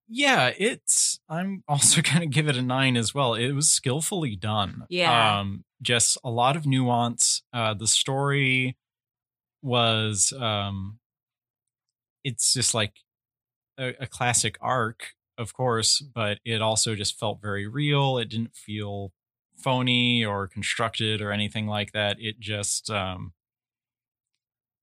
[0.08, 3.34] Yeah, it's I'm also going to give it a nine as well.
[3.34, 4.84] It was skillfully done.
[4.88, 5.38] Yeah.
[5.38, 7.42] Um, just a lot of nuance.
[7.52, 8.76] Uh, the story
[9.62, 10.98] was, um,
[12.24, 12.94] it's just like
[13.78, 18.18] a, a classic arc, of course, but it also just felt very real.
[18.18, 19.12] It didn't feel
[19.56, 22.16] phony or constructed or anything like that.
[22.20, 23.32] It just, um,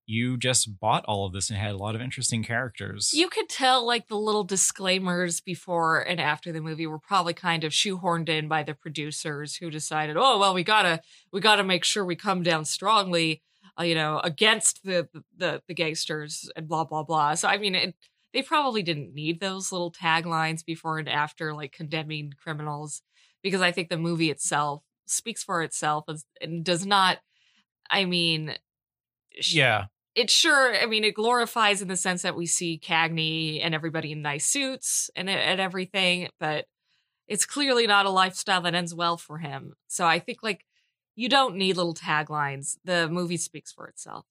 [0.06, 3.12] you just bought all of this and had a lot of interesting characters.
[3.12, 7.64] You could tell like the little disclaimers before and after the movie were probably kind
[7.64, 11.00] of shoehorned in by the producers who decided, oh well, we gotta
[11.32, 13.42] we gotta make sure we come down strongly,
[13.78, 17.34] uh, you know, against the, the the gangsters and blah blah blah.
[17.34, 17.94] So I mean, it,
[18.36, 23.00] they probably didn't need those little taglines before and after, like condemning criminals,
[23.42, 26.04] because I think the movie itself speaks for itself
[26.42, 27.16] and does not.
[27.90, 28.54] I mean,
[29.40, 29.86] yeah.
[30.14, 34.12] it sure i mean it glorifies in the sense that we see cagney and everybody
[34.12, 36.66] in nice suits and, and everything but
[37.28, 39.74] it's clearly not a lifestyle that ends well for him.
[39.88, 40.66] So i think like
[41.14, 42.76] you don't need little taglines.
[42.84, 44.26] The movie speaks for itself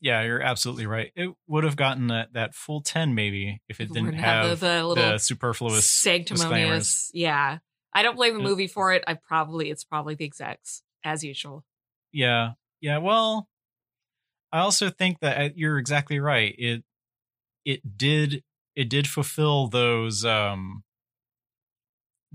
[0.00, 1.12] yeah you're absolutely right.
[1.16, 4.66] It would have gotten that, that full 10 maybe if it didn't Wouldn't have, the,
[4.66, 7.58] the little the superfluous sanctimonious yeah.
[7.92, 9.04] I don't blame the movie for it.
[9.06, 11.64] I probably it's probably the execs as usual.
[12.12, 13.48] Yeah yeah well
[14.52, 16.54] i also think that uh, you're exactly right.
[16.58, 16.84] It
[17.64, 18.42] it did
[18.76, 20.82] it did fulfill those um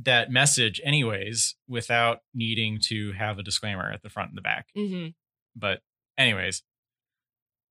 [0.01, 4.68] that message anyways without needing to have a disclaimer at the front and the back.
[4.78, 5.10] Mm-hmm.
[5.55, 5.82] but
[6.18, 6.64] anyways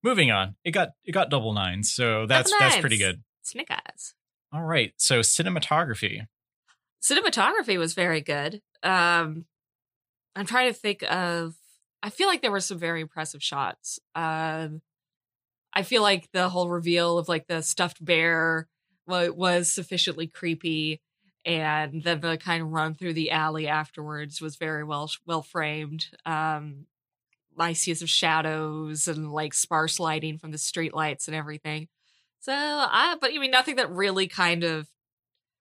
[0.03, 3.23] moving on it got it got double nines so that's Double that's pretty good
[3.71, 4.15] eyes
[4.53, 6.27] all right so cinematography
[7.03, 8.61] cinematography was very good.
[8.83, 9.47] Um,
[10.37, 11.55] I'm trying to think of.
[12.03, 13.99] I feel like there were some very impressive shots.
[14.15, 14.83] Um,
[15.75, 18.69] I feel like the whole reveal of like the stuffed bear
[19.07, 21.01] wa- was sufficiently creepy,
[21.45, 26.07] and then the kind of run through the alley afterwards was very well well framed.
[26.25, 26.87] Um,
[27.59, 31.89] nice use of shadows and like sparse lighting from the street lights and everything.
[32.41, 34.87] So I, but I mean, nothing that really kind of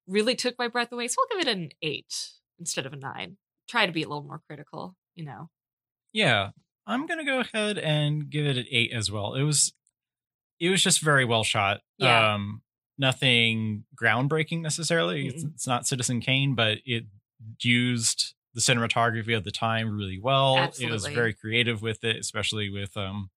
[0.08, 1.08] really took my breath away.
[1.08, 2.30] So I'll give it an eight
[2.60, 3.38] instead of a nine.
[3.68, 5.50] Try to be a little more critical, you know.
[6.14, 6.52] yeah
[6.90, 9.74] i'm gonna go ahead and give it an eight as well it was
[10.58, 12.36] it was just very well shot Yeah.
[12.36, 12.62] um
[12.98, 17.04] nothing groundbreaking necessarily it's, it's not citizen kane but it
[17.62, 22.72] used the cinematography of the time really well it was very creative with it especially
[22.72, 23.30] with um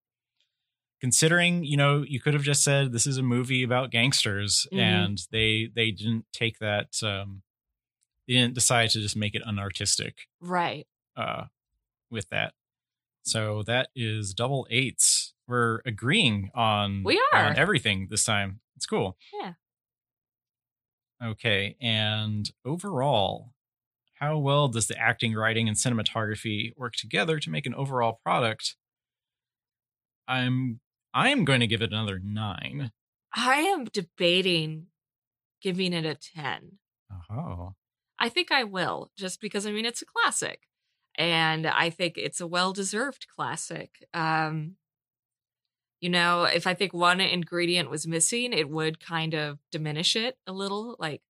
[0.99, 4.79] considering you know you could have just said this is a movie about gangsters Mhm.
[4.79, 7.43] and they they didn't take that um
[8.27, 10.87] they didn't decide to just make it unartistic Right.
[11.15, 11.45] uh
[12.09, 12.53] with that.
[13.23, 15.33] So that is double eights.
[15.47, 17.45] We're agreeing on We are.
[17.45, 18.59] on everything this time.
[18.75, 19.17] It's cool.
[19.39, 19.53] Yeah.
[21.23, 23.50] Okay, and overall,
[24.21, 28.75] how well does the acting, writing, and cinematography work together to make an overall product?
[30.27, 30.79] I'm
[31.13, 32.91] I'm going to give it another nine.
[33.35, 34.87] I am debating
[35.61, 36.79] giving it a 10.
[37.31, 37.73] Oh,
[38.19, 40.61] I think I will, just because I mean it's a classic.
[41.17, 44.05] And I think it's a well deserved classic.
[44.13, 44.75] Um,
[45.99, 50.37] you know, if I think one ingredient was missing, it would kind of diminish it
[50.47, 50.95] a little.
[50.99, 51.21] Like,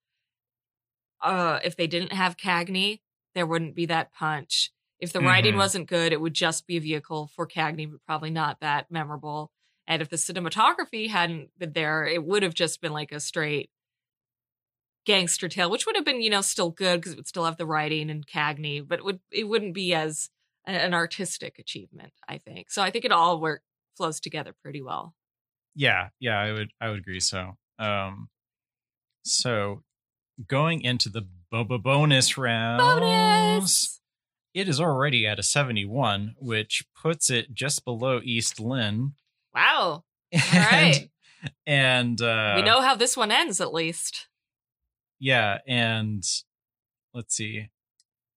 [1.21, 3.01] uh, if they didn't have Cagney,
[3.35, 4.71] there wouldn't be that punch.
[4.99, 5.57] If the writing Mhm.
[5.57, 9.51] wasn't good, it would just be a vehicle for Cagney, but probably not that memorable.
[9.87, 13.71] And if the cinematography hadn't been there, it would have just been like a straight
[15.05, 17.57] gangster tale, which would have been, you know, still good because it would still have
[17.57, 20.29] the writing and Cagney, but it would it wouldn't be as
[20.65, 22.69] an artistic achievement, I think.
[22.71, 23.63] So I think it all work
[23.97, 25.15] flows together pretty well.
[25.75, 26.39] yeah, yeah.
[26.39, 27.19] I would I would agree.
[27.19, 28.29] So, um,
[29.23, 29.83] so
[30.47, 32.79] going into the bonus round.
[32.79, 33.99] Bonus.
[34.53, 39.13] It is already at a 71, which puts it just below East Lynne.
[39.53, 40.03] Wow.
[40.33, 41.09] And, right.
[41.65, 44.27] And uh, we know how this one ends at least.
[45.19, 46.23] yeah, and
[47.13, 47.67] let's see.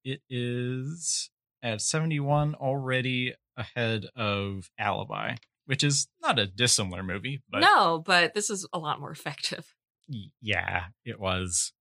[0.05, 1.31] It is
[1.63, 5.37] at 71 already ahead of Alibi,
[5.67, 9.75] which is not a dissimilar movie, but no, but this is a lot more effective.
[10.41, 11.73] yeah, it was.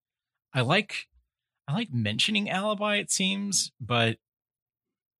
[0.54, 1.06] I like
[1.68, 4.18] I like mentioning Alibi it seems, but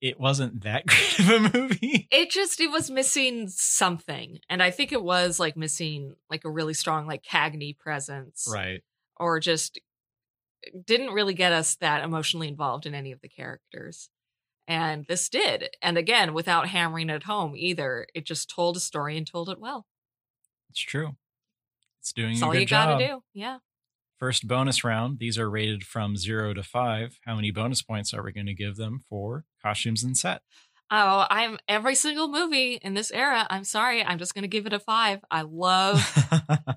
[0.00, 2.08] it wasn't that great of a movie.
[2.10, 4.38] It just it was missing something.
[4.48, 8.46] And I think it was like missing like a really strong like Cagney presence.
[8.50, 8.82] Right.
[9.18, 9.80] or just
[10.86, 14.08] didn't really get us that emotionally involved in any of the characters.
[14.66, 15.68] And this did.
[15.82, 19.60] And again, without hammering it home either, it just told a story and told it
[19.60, 19.84] well.
[20.70, 21.16] It's true.
[22.00, 22.98] It's doing That's all good you job.
[22.98, 23.22] gotta do.
[23.34, 23.58] Yeah.
[24.18, 25.18] First bonus round.
[25.18, 27.18] These are rated from zero to five.
[27.24, 30.42] How many bonus points are we going to give them for costumes and set?
[30.90, 33.46] Oh, I'm every single movie in this era.
[33.50, 34.04] I'm sorry.
[34.04, 35.20] I'm just going to give it a five.
[35.30, 36.00] I love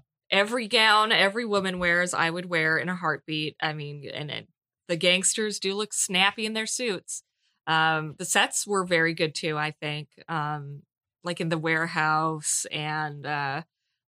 [0.31, 2.13] every gown every woman wears.
[2.13, 3.55] I would wear in a heartbeat.
[3.61, 4.47] I mean, and, and
[4.87, 7.23] the gangsters do look snappy in their suits.
[7.67, 10.07] Um, the sets were very good too, I think.
[10.27, 10.83] Um,
[11.23, 13.63] like in the warehouse and uh,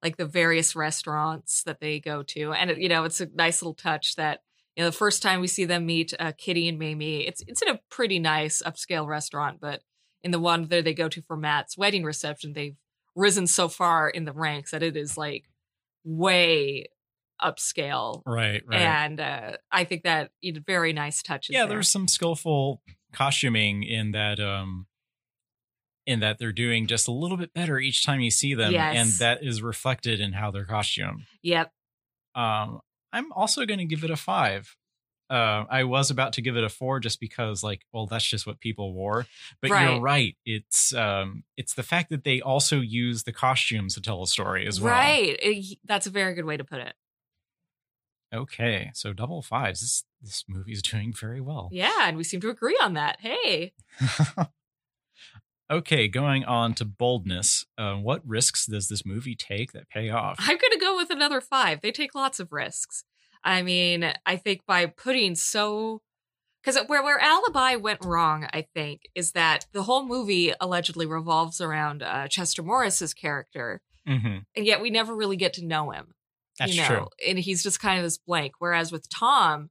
[0.08, 2.54] like the various restaurants that they go to.
[2.54, 4.42] And, it, you know, it's a nice little touch that,
[4.76, 7.62] you know, the first time we see them meet uh, Kitty and Mamie, it's, it's
[7.62, 9.82] in a pretty nice upscale restaurant, but
[10.24, 12.78] in the one that they go to for Matt's wedding reception, they've
[13.16, 15.44] risen so far in the ranks that it is like
[16.06, 16.86] way
[17.44, 18.22] upscale.
[18.26, 18.82] right, right.
[18.82, 21.54] And uh, I think that you know, very nice touches.
[21.54, 21.76] yeah, there.
[21.76, 22.82] there's some skillful
[23.14, 24.87] costuming in that um
[26.08, 28.96] in that they're doing just a little bit better each time you see them Yes.
[28.96, 31.24] and that is reflected in how they're costumed.
[31.44, 31.72] Yep.
[32.34, 32.80] Um
[33.14, 34.76] I'm also going to give it a 5.
[35.30, 38.48] Uh, I was about to give it a 4 just because like well that's just
[38.48, 39.26] what people wore.
[39.62, 39.92] But Right.
[39.92, 40.36] you're right.
[40.46, 44.66] It's um it's the fact that they also use the costumes to tell a story
[44.66, 44.94] as well.
[44.94, 45.38] Right.
[45.42, 46.96] It- that's a very good way to put it.
[48.34, 48.92] Okay.
[48.94, 49.82] So double fives.
[49.82, 51.70] This this movie's doing very well.
[51.72, 52.08] Yeah.
[52.08, 53.18] And we seem to agree on that.
[53.22, 53.74] Hey.
[55.70, 57.66] okay, going on to boldness.
[57.78, 60.38] Uh, what risks does this movie take that pay off?
[60.40, 61.82] I'm going to go with another five.
[61.82, 63.04] They take lots of risks.
[63.44, 66.02] I mean, I think by putting so.
[66.64, 71.62] Because where, where Alibi went wrong, I think, is that the whole movie allegedly revolves
[71.62, 76.14] around uh, Chester Morris's character, hmm and yet we never really get to know him.
[76.60, 77.08] That's you know, true.
[77.26, 78.54] And he's just kind of this blank.
[78.60, 79.70] Whereas with Tom,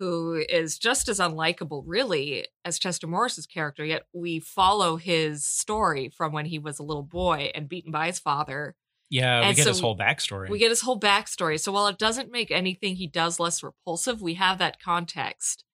[0.00, 6.08] who is just as unlikable, really, as Chester Morris's character, yet we follow his story
[6.08, 8.74] from when he was a little boy and beaten by his father.
[9.10, 10.48] Yeah, we And get so his whole backstory.
[10.48, 11.60] We get his whole backstory.
[11.60, 15.64] So while it doesn't make anything he does less repulsive, we have that context.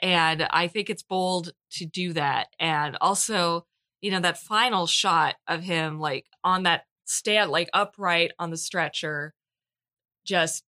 [0.00, 2.48] And I think it's bold to do that.
[2.58, 3.66] And also,
[4.00, 8.56] you know, that final shot of him like on that stand, like upright on the
[8.56, 9.34] stretcher,
[10.24, 10.64] just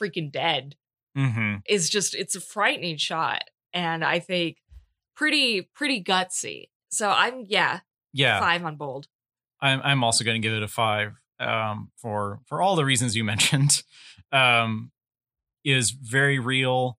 [0.00, 0.76] freaking dead
[1.14, 3.42] hmm is just it's a frightening shot
[3.72, 4.58] and i think
[5.16, 7.80] pretty pretty gutsy so i'm yeah,
[8.12, 9.06] Yeah, five on bold
[9.60, 13.16] I'm I'm also going to give it a five um, for for all the reasons
[13.16, 13.82] you mentioned.
[14.32, 14.92] Um,
[15.64, 16.98] is very real.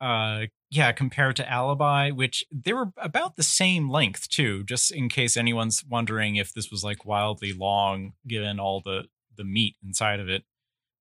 [0.00, 4.64] Uh, yeah, compared to Alibi, which they were about the same length too.
[4.64, 9.04] Just in case anyone's wondering if this was like wildly long, given all the
[9.36, 10.44] the meat inside of it.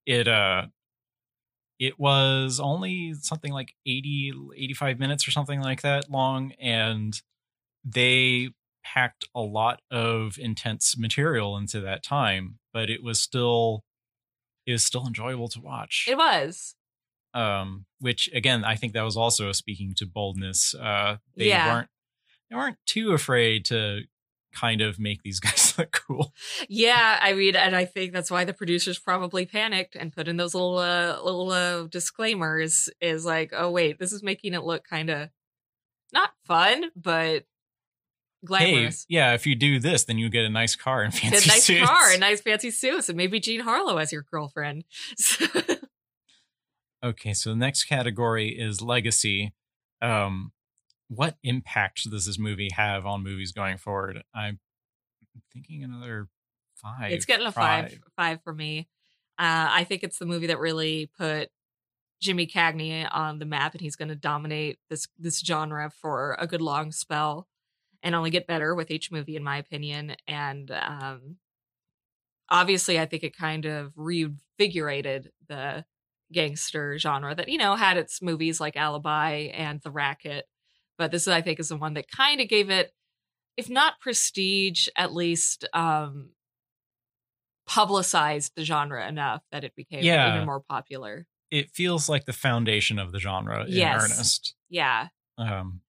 [0.05, 0.67] It uh,
[1.81, 7.19] it was only something like 80 85 minutes or something like that long and
[7.83, 8.49] they
[8.85, 13.83] packed a lot of intense material into that time but it was still
[14.67, 16.75] it was still enjoyable to watch it was
[17.33, 21.73] um which again i think that was also speaking to boldness uh they Yeah.
[21.73, 21.89] weren't
[22.49, 24.01] they weren't too afraid to
[24.53, 26.33] kind of make these guys look cool
[26.69, 30.37] yeah i mean and i think that's why the producers probably panicked and put in
[30.37, 34.83] those little uh little uh disclaimers is like oh wait this is making it look
[34.87, 35.29] kind of
[36.13, 37.45] not fun but hey
[38.45, 41.47] glamorous yeah if you do this then you get a nice car and a fancy
[41.47, 41.87] nice suits.
[41.87, 44.83] car a nice fancy suits and maybe jean harlow as your girlfriend
[47.03, 49.53] Okay, so the next category is legacy.
[50.01, 50.51] Um,
[51.13, 54.23] what impact does this movie have on movies going forward?
[54.33, 54.59] I'm
[55.51, 56.29] thinking another
[56.75, 57.11] five.
[57.11, 58.87] It's getting a five, five for me.
[59.37, 61.49] Uh, I think it's the movie that really put
[62.21, 66.47] Jimmy Cagney on the map, and he's going to dominate this this genre for a
[66.47, 67.49] good long spell,
[68.01, 70.15] and only get better with each movie, in my opinion.
[70.29, 71.37] And um,
[72.49, 75.83] obviously, I think it kind of reinvigorated the
[76.31, 80.45] gangster genre that you know had its movies like Alibi and The Racket,
[81.01, 82.93] but this I think is the one that kind of gave it,
[83.57, 86.29] if not prestige, at least um,
[87.67, 90.35] publicized the genre enough that it became Yeah.
[90.35, 91.25] even more popular.
[91.49, 94.03] It feels like the foundation of the genre in Yes.
[94.03, 94.55] earnest.
[94.69, 95.07] Yeah.
[95.39, 95.81] Um,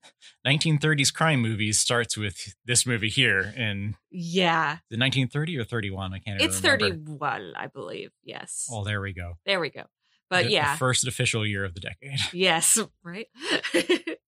[0.46, 4.78] 1930s crime movies starts with this movie here in Yeah.
[4.88, 6.14] the 1930 or 31.
[6.14, 6.40] I can't.
[6.40, 6.88] It's remember.
[6.88, 8.12] 31, I believe.
[8.24, 8.66] Yes.
[8.72, 9.34] Oh, there we go.
[9.44, 9.84] there we go.
[10.30, 10.76] But The- the yeah.
[10.76, 12.18] first official year of the decade.
[12.32, 12.78] yes.
[13.04, 13.26] Right.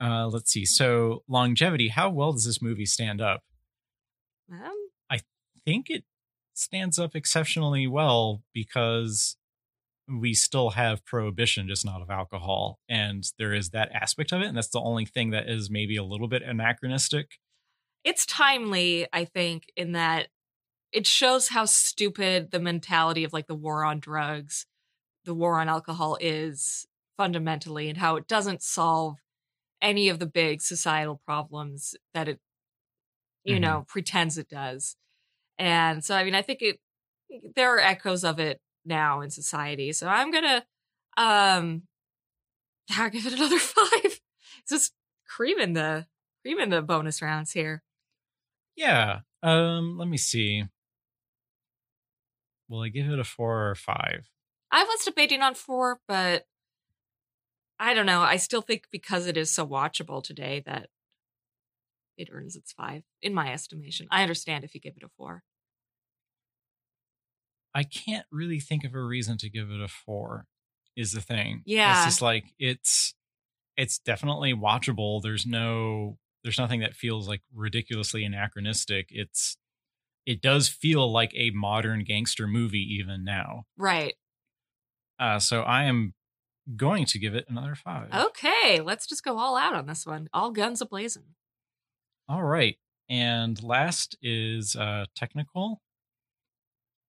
[0.00, 0.64] Uh, let's see.
[0.64, 1.88] So longevity.
[1.88, 3.42] How well does this movie stand up?
[4.52, 4.86] um,
[5.64, 6.04] think it
[6.54, 9.36] stands up exceptionally well because
[10.08, 12.78] we still have prohibition, just not of alcohol.
[12.88, 14.46] And there is that aspect of it.
[14.46, 17.38] And that's the only thing that is maybe a little bit anachronistic.
[18.04, 20.28] it's timely, I think, in that
[20.92, 24.66] it shows how stupid the mentality of like the war on drugs
[25.26, 26.86] the war on alcohol is
[27.16, 29.16] fundamentally and how it doesn't solve
[29.86, 32.40] any of the big societal problems that it
[33.44, 33.60] you Mhm.
[33.60, 34.96] know pretends it does
[35.58, 36.80] and so i mean i think it
[37.56, 40.64] there are echoes of it now in society so i'm gonna
[41.16, 41.82] um
[42.90, 44.94] i'll give it another five it's just
[45.26, 46.06] creaming the
[46.42, 47.82] creaming the bonus rounds here
[48.76, 49.20] Yeah.
[49.42, 50.64] Um, let me see.
[52.68, 54.30] Will I give it a four or five?
[54.70, 56.46] I was debating on four, but
[57.78, 58.22] I don't know.
[58.22, 60.88] I still think because it is so watchable today that
[62.16, 64.06] it earns its five, in my estimation.
[64.10, 65.42] I understand if you give it a four.
[67.74, 70.46] I can't really think of a reason to give it a four.
[70.96, 71.62] Is the thing?
[71.66, 71.98] Yeah.
[71.98, 73.14] It's just like it's
[73.76, 75.20] it's definitely watchable.
[75.22, 79.08] There's no there's nothing that feels like ridiculously anachronistic.
[79.10, 79.58] It's
[80.24, 83.64] it does feel like a modern gangster movie even now.
[83.76, 84.14] Right.
[85.18, 86.14] Uh, so I am
[86.74, 88.08] going to give it another five.
[88.12, 90.28] Okay, let's just go all out on this one.
[90.32, 91.34] All guns a blazing.
[92.28, 92.76] All right.
[93.08, 95.80] And last is uh technical.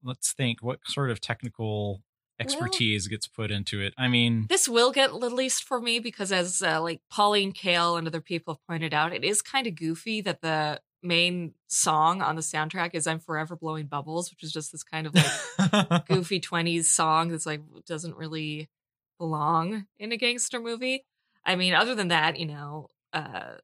[0.04, 2.04] Let's think what sort of technical
[2.40, 3.94] expertise gets put into it.
[3.98, 7.98] I mean, This will get the least for me because, as uh, like Pauline Kael
[7.98, 12.22] and other people have pointed out, it is kind of goofy that the main song
[12.22, 16.06] on the soundtrack is "I'm Forever Blowing Bubbles," which is just this kind of like
[16.08, 18.70] goofy 20s song that's like doesn't really
[19.18, 21.06] belong in a gangster movie.
[21.46, 23.58] I mean, other than that, you know, uh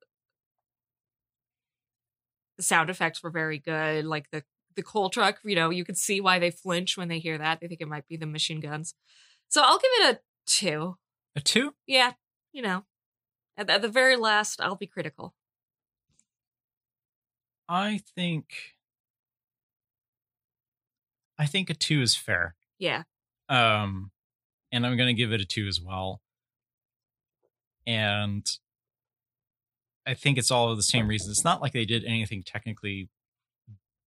[2.58, 4.06] the sound effects were very good.
[4.06, 4.44] Like the
[4.76, 7.60] the coal truck, you know, you could see why they flinch when they hear that.
[7.60, 8.96] They think it might be the machine guns.
[9.50, 10.98] So I'll give it a two.
[11.36, 11.74] a two?
[11.88, 12.14] Yeah,
[12.54, 12.86] you know,
[13.58, 15.36] at, at the very last, I'll be critical.
[17.68, 18.76] I think
[21.38, 22.56] I think a two is fair.
[22.78, 23.04] Yeah,
[23.50, 24.12] Um
[24.74, 26.20] and I'm gonna give it a two as well.
[27.88, 28.46] And
[30.06, 31.32] I think it's all of the same reasons.
[31.38, 33.10] It's not like they did anything technically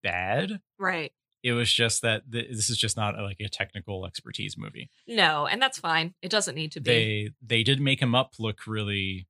[0.02, 0.60] bad.
[0.78, 1.12] right.
[1.42, 4.90] It was just that th- this is just not like a technical expertise movie.
[5.06, 6.14] No, and that's fine.
[6.20, 6.90] It doesn't need to be.
[6.90, 9.28] They they did make him up look really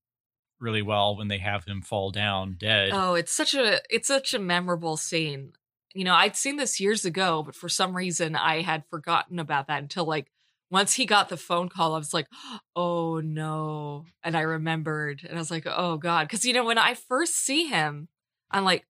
[0.59, 2.91] really well when they have him fall down dead.
[2.93, 5.53] Oh, it's such a it's such a memorable scene.
[5.93, 9.67] You know, I'd seen this years ago, but for some reason I had forgotten about
[9.67, 10.31] that until like
[10.71, 12.29] once he got the phone call, I was like,
[12.75, 16.79] "Oh no!" And I remembered, and I was like, "Oh god," because you know when
[16.79, 18.09] I first see him,
[18.51, 18.87] I'm like,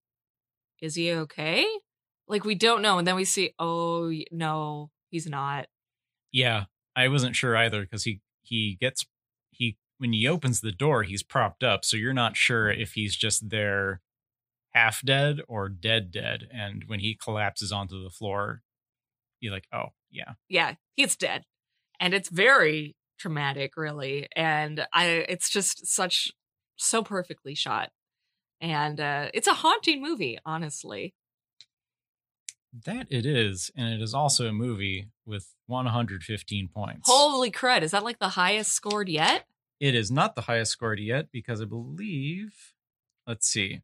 [0.81, 1.66] "Is he okay?"
[2.29, 5.66] Like we don't know, and then we see, "Oh no, he's not."
[6.33, 6.64] Yeah,
[6.95, 9.05] I wasn't sure either because he he gets
[9.51, 13.16] he when he opens the door, he's propped up, so you're not sure if he's
[13.16, 14.01] just there
[14.72, 16.49] half dead or dead dead.
[16.53, 18.62] And when he collapses onto the floor,
[19.41, 21.45] you're like, oh yeah, yeah, he's dead.
[22.01, 24.29] And it's very traumatic, really.
[24.35, 26.33] And I it's just such
[26.77, 27.91] so perfectly shot.
[28.61, 31.15] And uh it's a haunting movie, honestly.
[32.85, 37.09] that it is, and it is also a movie with 115 points.
[37.11, 39.45] Holy crud, is that like the highest scored yet?
[39.81, 42.55] It is not the highest scored yet because I believe,
[43.27, 43.83] let's see,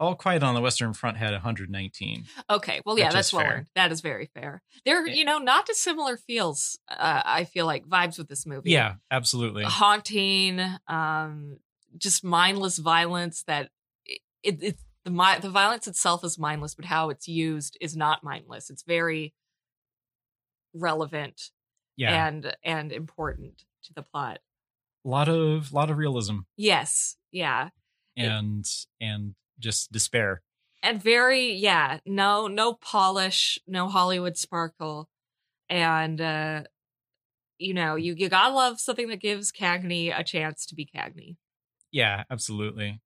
[0.00, 2.24] All Quiet on the Western Front had 119.
[2.48, 3.66] Okay, well, yeah, that's earned.
[3.74, 4.62] That is very fair.
[4.84, 5.14] There, Yeah.
[5.14, 6.78] you know, not dissimilar feels.
[6.88, 8.70] Uh, I feel like vibes with this movie.
[8.70, 9.64] Yeah, absolutely.
[9.64, 11.58] haunting, um,
[11.96, 13.42] just mindless violence.
[13.44, 13.70] That
[14.06, 17.96] it, it, it the mi- the violence itself is mindless, but how it's used is
[17.96, 18.70] not mindless.
[18.70, 19.34] It's very
[20.74, 21.50] relevant
[21.96, 24.38] Yeah, and and important to the plot.
[25.04, 27.70] a lot of lot of realism Yes, yeah,
[28.16, 28.64] It- and
[29.00, 30.42] and just despair.
[30.82, 31.98] and very yeah.
[32.06, 35.08] No, no polish, no Hollywood sparkle,
[35.68, 36.62] and uh,
[37.58, 41.36] you know, you you gotta love something that gives Cagney a chance to be Cagney.
[41.90, 43.00] Yeah, absolutely.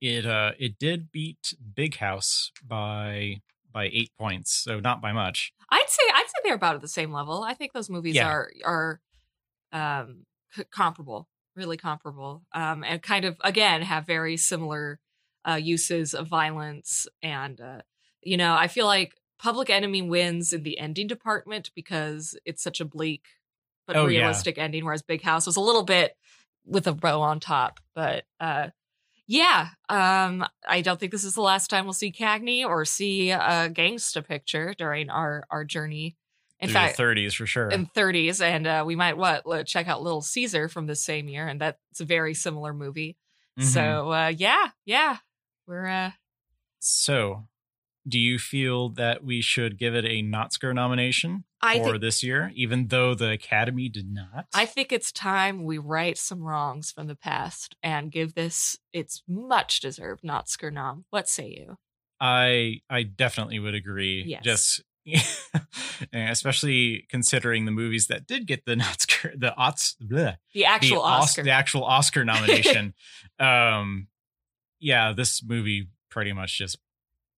[0.00, 3.40] It uh it did beat Big House by
[3.72, 5.52] by eight points, so not by much.
[5.70, 7.42] I'd say I'd say they're about at the same level.
[7.42, 8.28] I think those movies Yeah.
[8.28, 9.00] are are
[9.72, 12.42] um c- comparable, really comparable.
[12.52, 14.98] Um and kind of again have very similar
[15.48, 17.80] uh uses of violence and uh
[18.22, 22.80] you know, I feel like Public Enemy wins in the ending department because it's such
[22.80, 23.24] a bleak
[23.86, 24.20] but Oh, yeah.
[24.20, 26.16] realistic ending whereas Big House was a little bit
[26.64, 28.70] with a bow on top, but uh
[29.26, 33.30] yeah, um, I don't think this is the last time we'll see Cagney or see
[33.30, 36.16] a gangsta picture during our our journey.
[36.60, 37.70] In Through fact, 30s for sure.
[37.70, 41.46] in 30s, and uh, we might what check out Little Caesar from the same year,
[41.48, 43.16] and that's a very similar movie.
[43.58, 43.72] Mhm.
[43.72, 45.18] So uh, yeah, yeah,
[45.66, 46.10] we're uh,
[46.80, 47.48] So,
[48.06, 52.22] do you feel that we should give it a Notsker nomination I for think this
[52.22, 54.46] year, even though the Academy did not?
[54.54, 59.22] I think it's time we right some wrongs from the past and give this its
[59.26, 61.06] much deserved Notsker nom.
[61.10, 61.76] What say you?
[62.20, 64.24] I I definitely would agree.
[64.26, 64.42] Yes.
[64.44, 64.82] Just
[66.12, 71.08] especially considering the movies that did get the Oscar, the Ots, bleh, The actual the
[71.08, 71.42] Os- Oscar.
[71.42, 72.94] the actual Oscar nomination.
[73.38, 74.08] um,
[74.84, 76.78] yeah, this movie pretty much just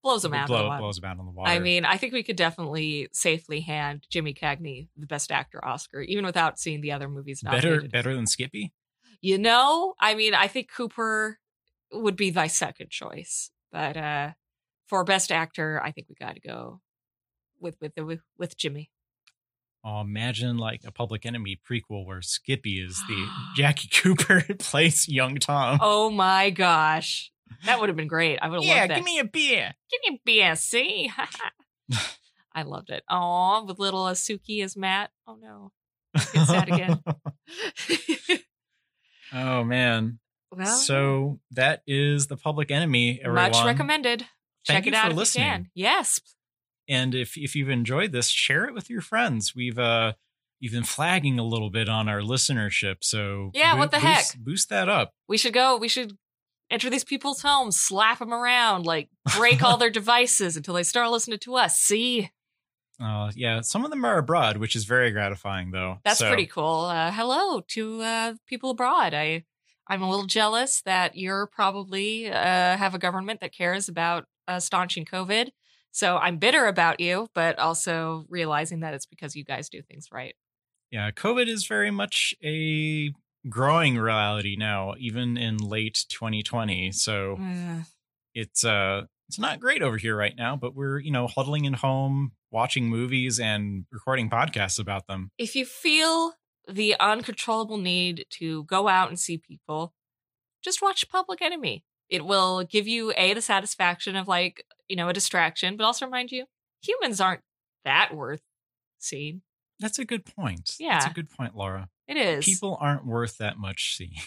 [0.02, 0.48] blows them out.
[0.48, 1.48] blow, blows them out on the water.
[1.48, 6.00] I mean, I think we could definitely safely hand Jimmy Cagney the Best Actor Oscar,
[6.00, 7.92] even without seeing the other movies better nominated.
[7.92, 8.72] better than Skippy.
[9.20, 11.38] You know, I mean, I think Cooper
[11.92, 14.32] would be my second choice, but uh
[14.86, 16.80] for Best Actor, I think we got to go
[17.60, 18.90] with with with, with Jimmy.
[19.84, 25.36] Oh, imagine like a Public Enemy prequel where Skippy is the Jackie Cooper plays young
[25.36, 25.78] Tom.
[25.80, 27.30] Oh my gosh,
[27.64, 28.38] that would have been great.
[28.40, 28.94] I would have yeah, loved that.
[28.94, 29.74] Yeah, give me a beer.
[29.90, 31.10] Give me a BSC.
[32.54, 33.02] I loved it.
[33.10, 35.10] Oh, with little Asuki as Matt.
[35.26, 35.72] Oh no,
[36.14, 37.02] It's sad again.
[39.32, 40.18] oh man.
[40.50, 43.20] well, so that is the Public Enemy.
[43.22, 43.50] Everyone.
[43.52, 44.20] much recommended.
[44.66, 45.44] Thank Check you it out for if listening.
[45.46, 45.70] you can.
[45.74, 46.20] Yes,
[46.88, 49.54] And if if you've enjoyed this, share it with your friends.
[49.54, 50.14] We've uh
[50.58, 54.18] you've been flagging a little bit on our listenership, so Yeah, what the heck?
[54.24, 55.12] boost, Boost that up.
[55.28, 55.76] we should go.
[55.76, 56.16] We should
[56.70, 61.10] enter these people's homes, slap them around, like break all their devices until they start
[61.10, 61.78] listening to us.
[61.78, 62.30] See,
[63.00, 65.98] Uh, yeah, some of them are abroad, which is very gratifying, though.
[66.04, 66.86] that's So, pretty cool.
[66.86, 69.14] Uh, hello to uh, people abroad.
[69.14, 69.44] I
[69.88, 74.58] I'm a little jealous that you're probably uh, have a government that cares about uh,
[74.58, 75.50] staunching COVID.
[75.92, 80.08] So I'm bitter about you, but also realizing that it's because you guys do things
[80.10, 80.34] right.
[80.90, 83.12] Yeah, COVID is very much a
[83.48, 86.92] growing reality now, even in late 2020.
[86.92, 87.82] So Uh,
[88.34, 91.72] it's uh it's not great over here right now, but we're you know huddling in
[91.74, 95.30] home, watching movies and recording podcasts about them.
[95.38, 96.34] if you feel
[96.68, 99.94] the uncontrollable need to go out and see people,
[100.62, 101.84] just watch Public Enemy.
[102.08, 106.04] It will give you a the satisfaction of like you know a distraction, but also
[106.06, 106.46] remind you
[106.82, 107.42] humans aren't
[107.84, 108.42] that worth
[108.98, 109.42] seeing.
[109.80, 110.74] That's a good point.
[110.78, 110.94] Yeah.
[110.94, 111.10] that's Yeah.
[111.10, 111.88] a good point, Laura.
[112.08, 112.44] It is.
[112.44, 114.12] People aren't worth that much seeing.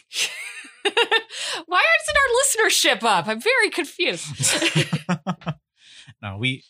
[1.66, 3.28] Why isn't our listenership up?
[3.28, 4.54] I'm very confused.
[6.22, 6.64] no, we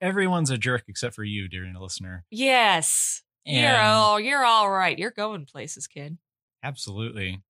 [0.00, 2.24] everyone's a jerk except for you, dear listener.
[2.30, 4.98] yes, you're all you're all right.
[4.98, 6.18] You're going places, kid.
[6.62, 7.42] Absolutely.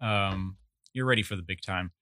[0.00, 0.56] Um,
[0.94, 1.92] you're ready for the big time.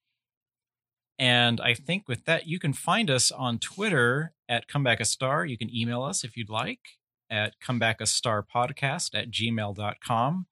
[1.18, 5.44] And I think with that, you can find us on Twitter at Comeback a Star.
[5.44, 6.97] You can email us if you'd like
[7.30, 10.46] at comebackastarpodcast at gmail.com.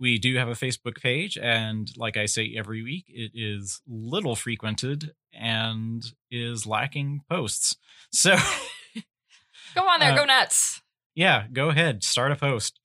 [0.00, 4.34] We do have a Facebook page, and like I say every week, it is little
[4.34, 7.76] frequented and is lacking posts.
[8.10, 8.34] So,
[9.74, 10.82] Go on there, Uh, go nuts.
[11.14, 12.78] yeah, go ahead, start a post.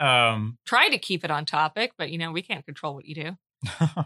[0.00, 3.14] Um, Try to keep it on topic, but you know we can't control what you
[3.14, 3.30] do.
[3.80, 4.04] uh,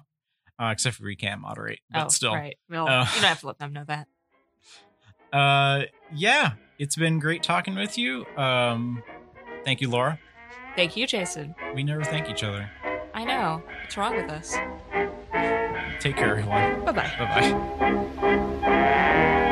[0.60, 2.34] except for we can't moderate, but oh, still.
[2.34, 2.56] right.
[2.68, 4.08] Well, Uh, you don't have to let them know that.
[5.32, 5.82] Uh,
[6.14, 8.26] yeah, it's been great talking with you.
[8.36, 9.02] Um,
[9.64, 10.18] thank you, Laura.
[10.74, 11.54] Thank you, Jason.
[11.74, 12.70] We never thank each other.
[13.14, 13.62] I know.
[13.82, 14.54] What's wrong with us?
[16.00, 16.84] Take care, everyone.
[16.84, 17.12] Bye bye.
[17.18, 19.42] Bye bye.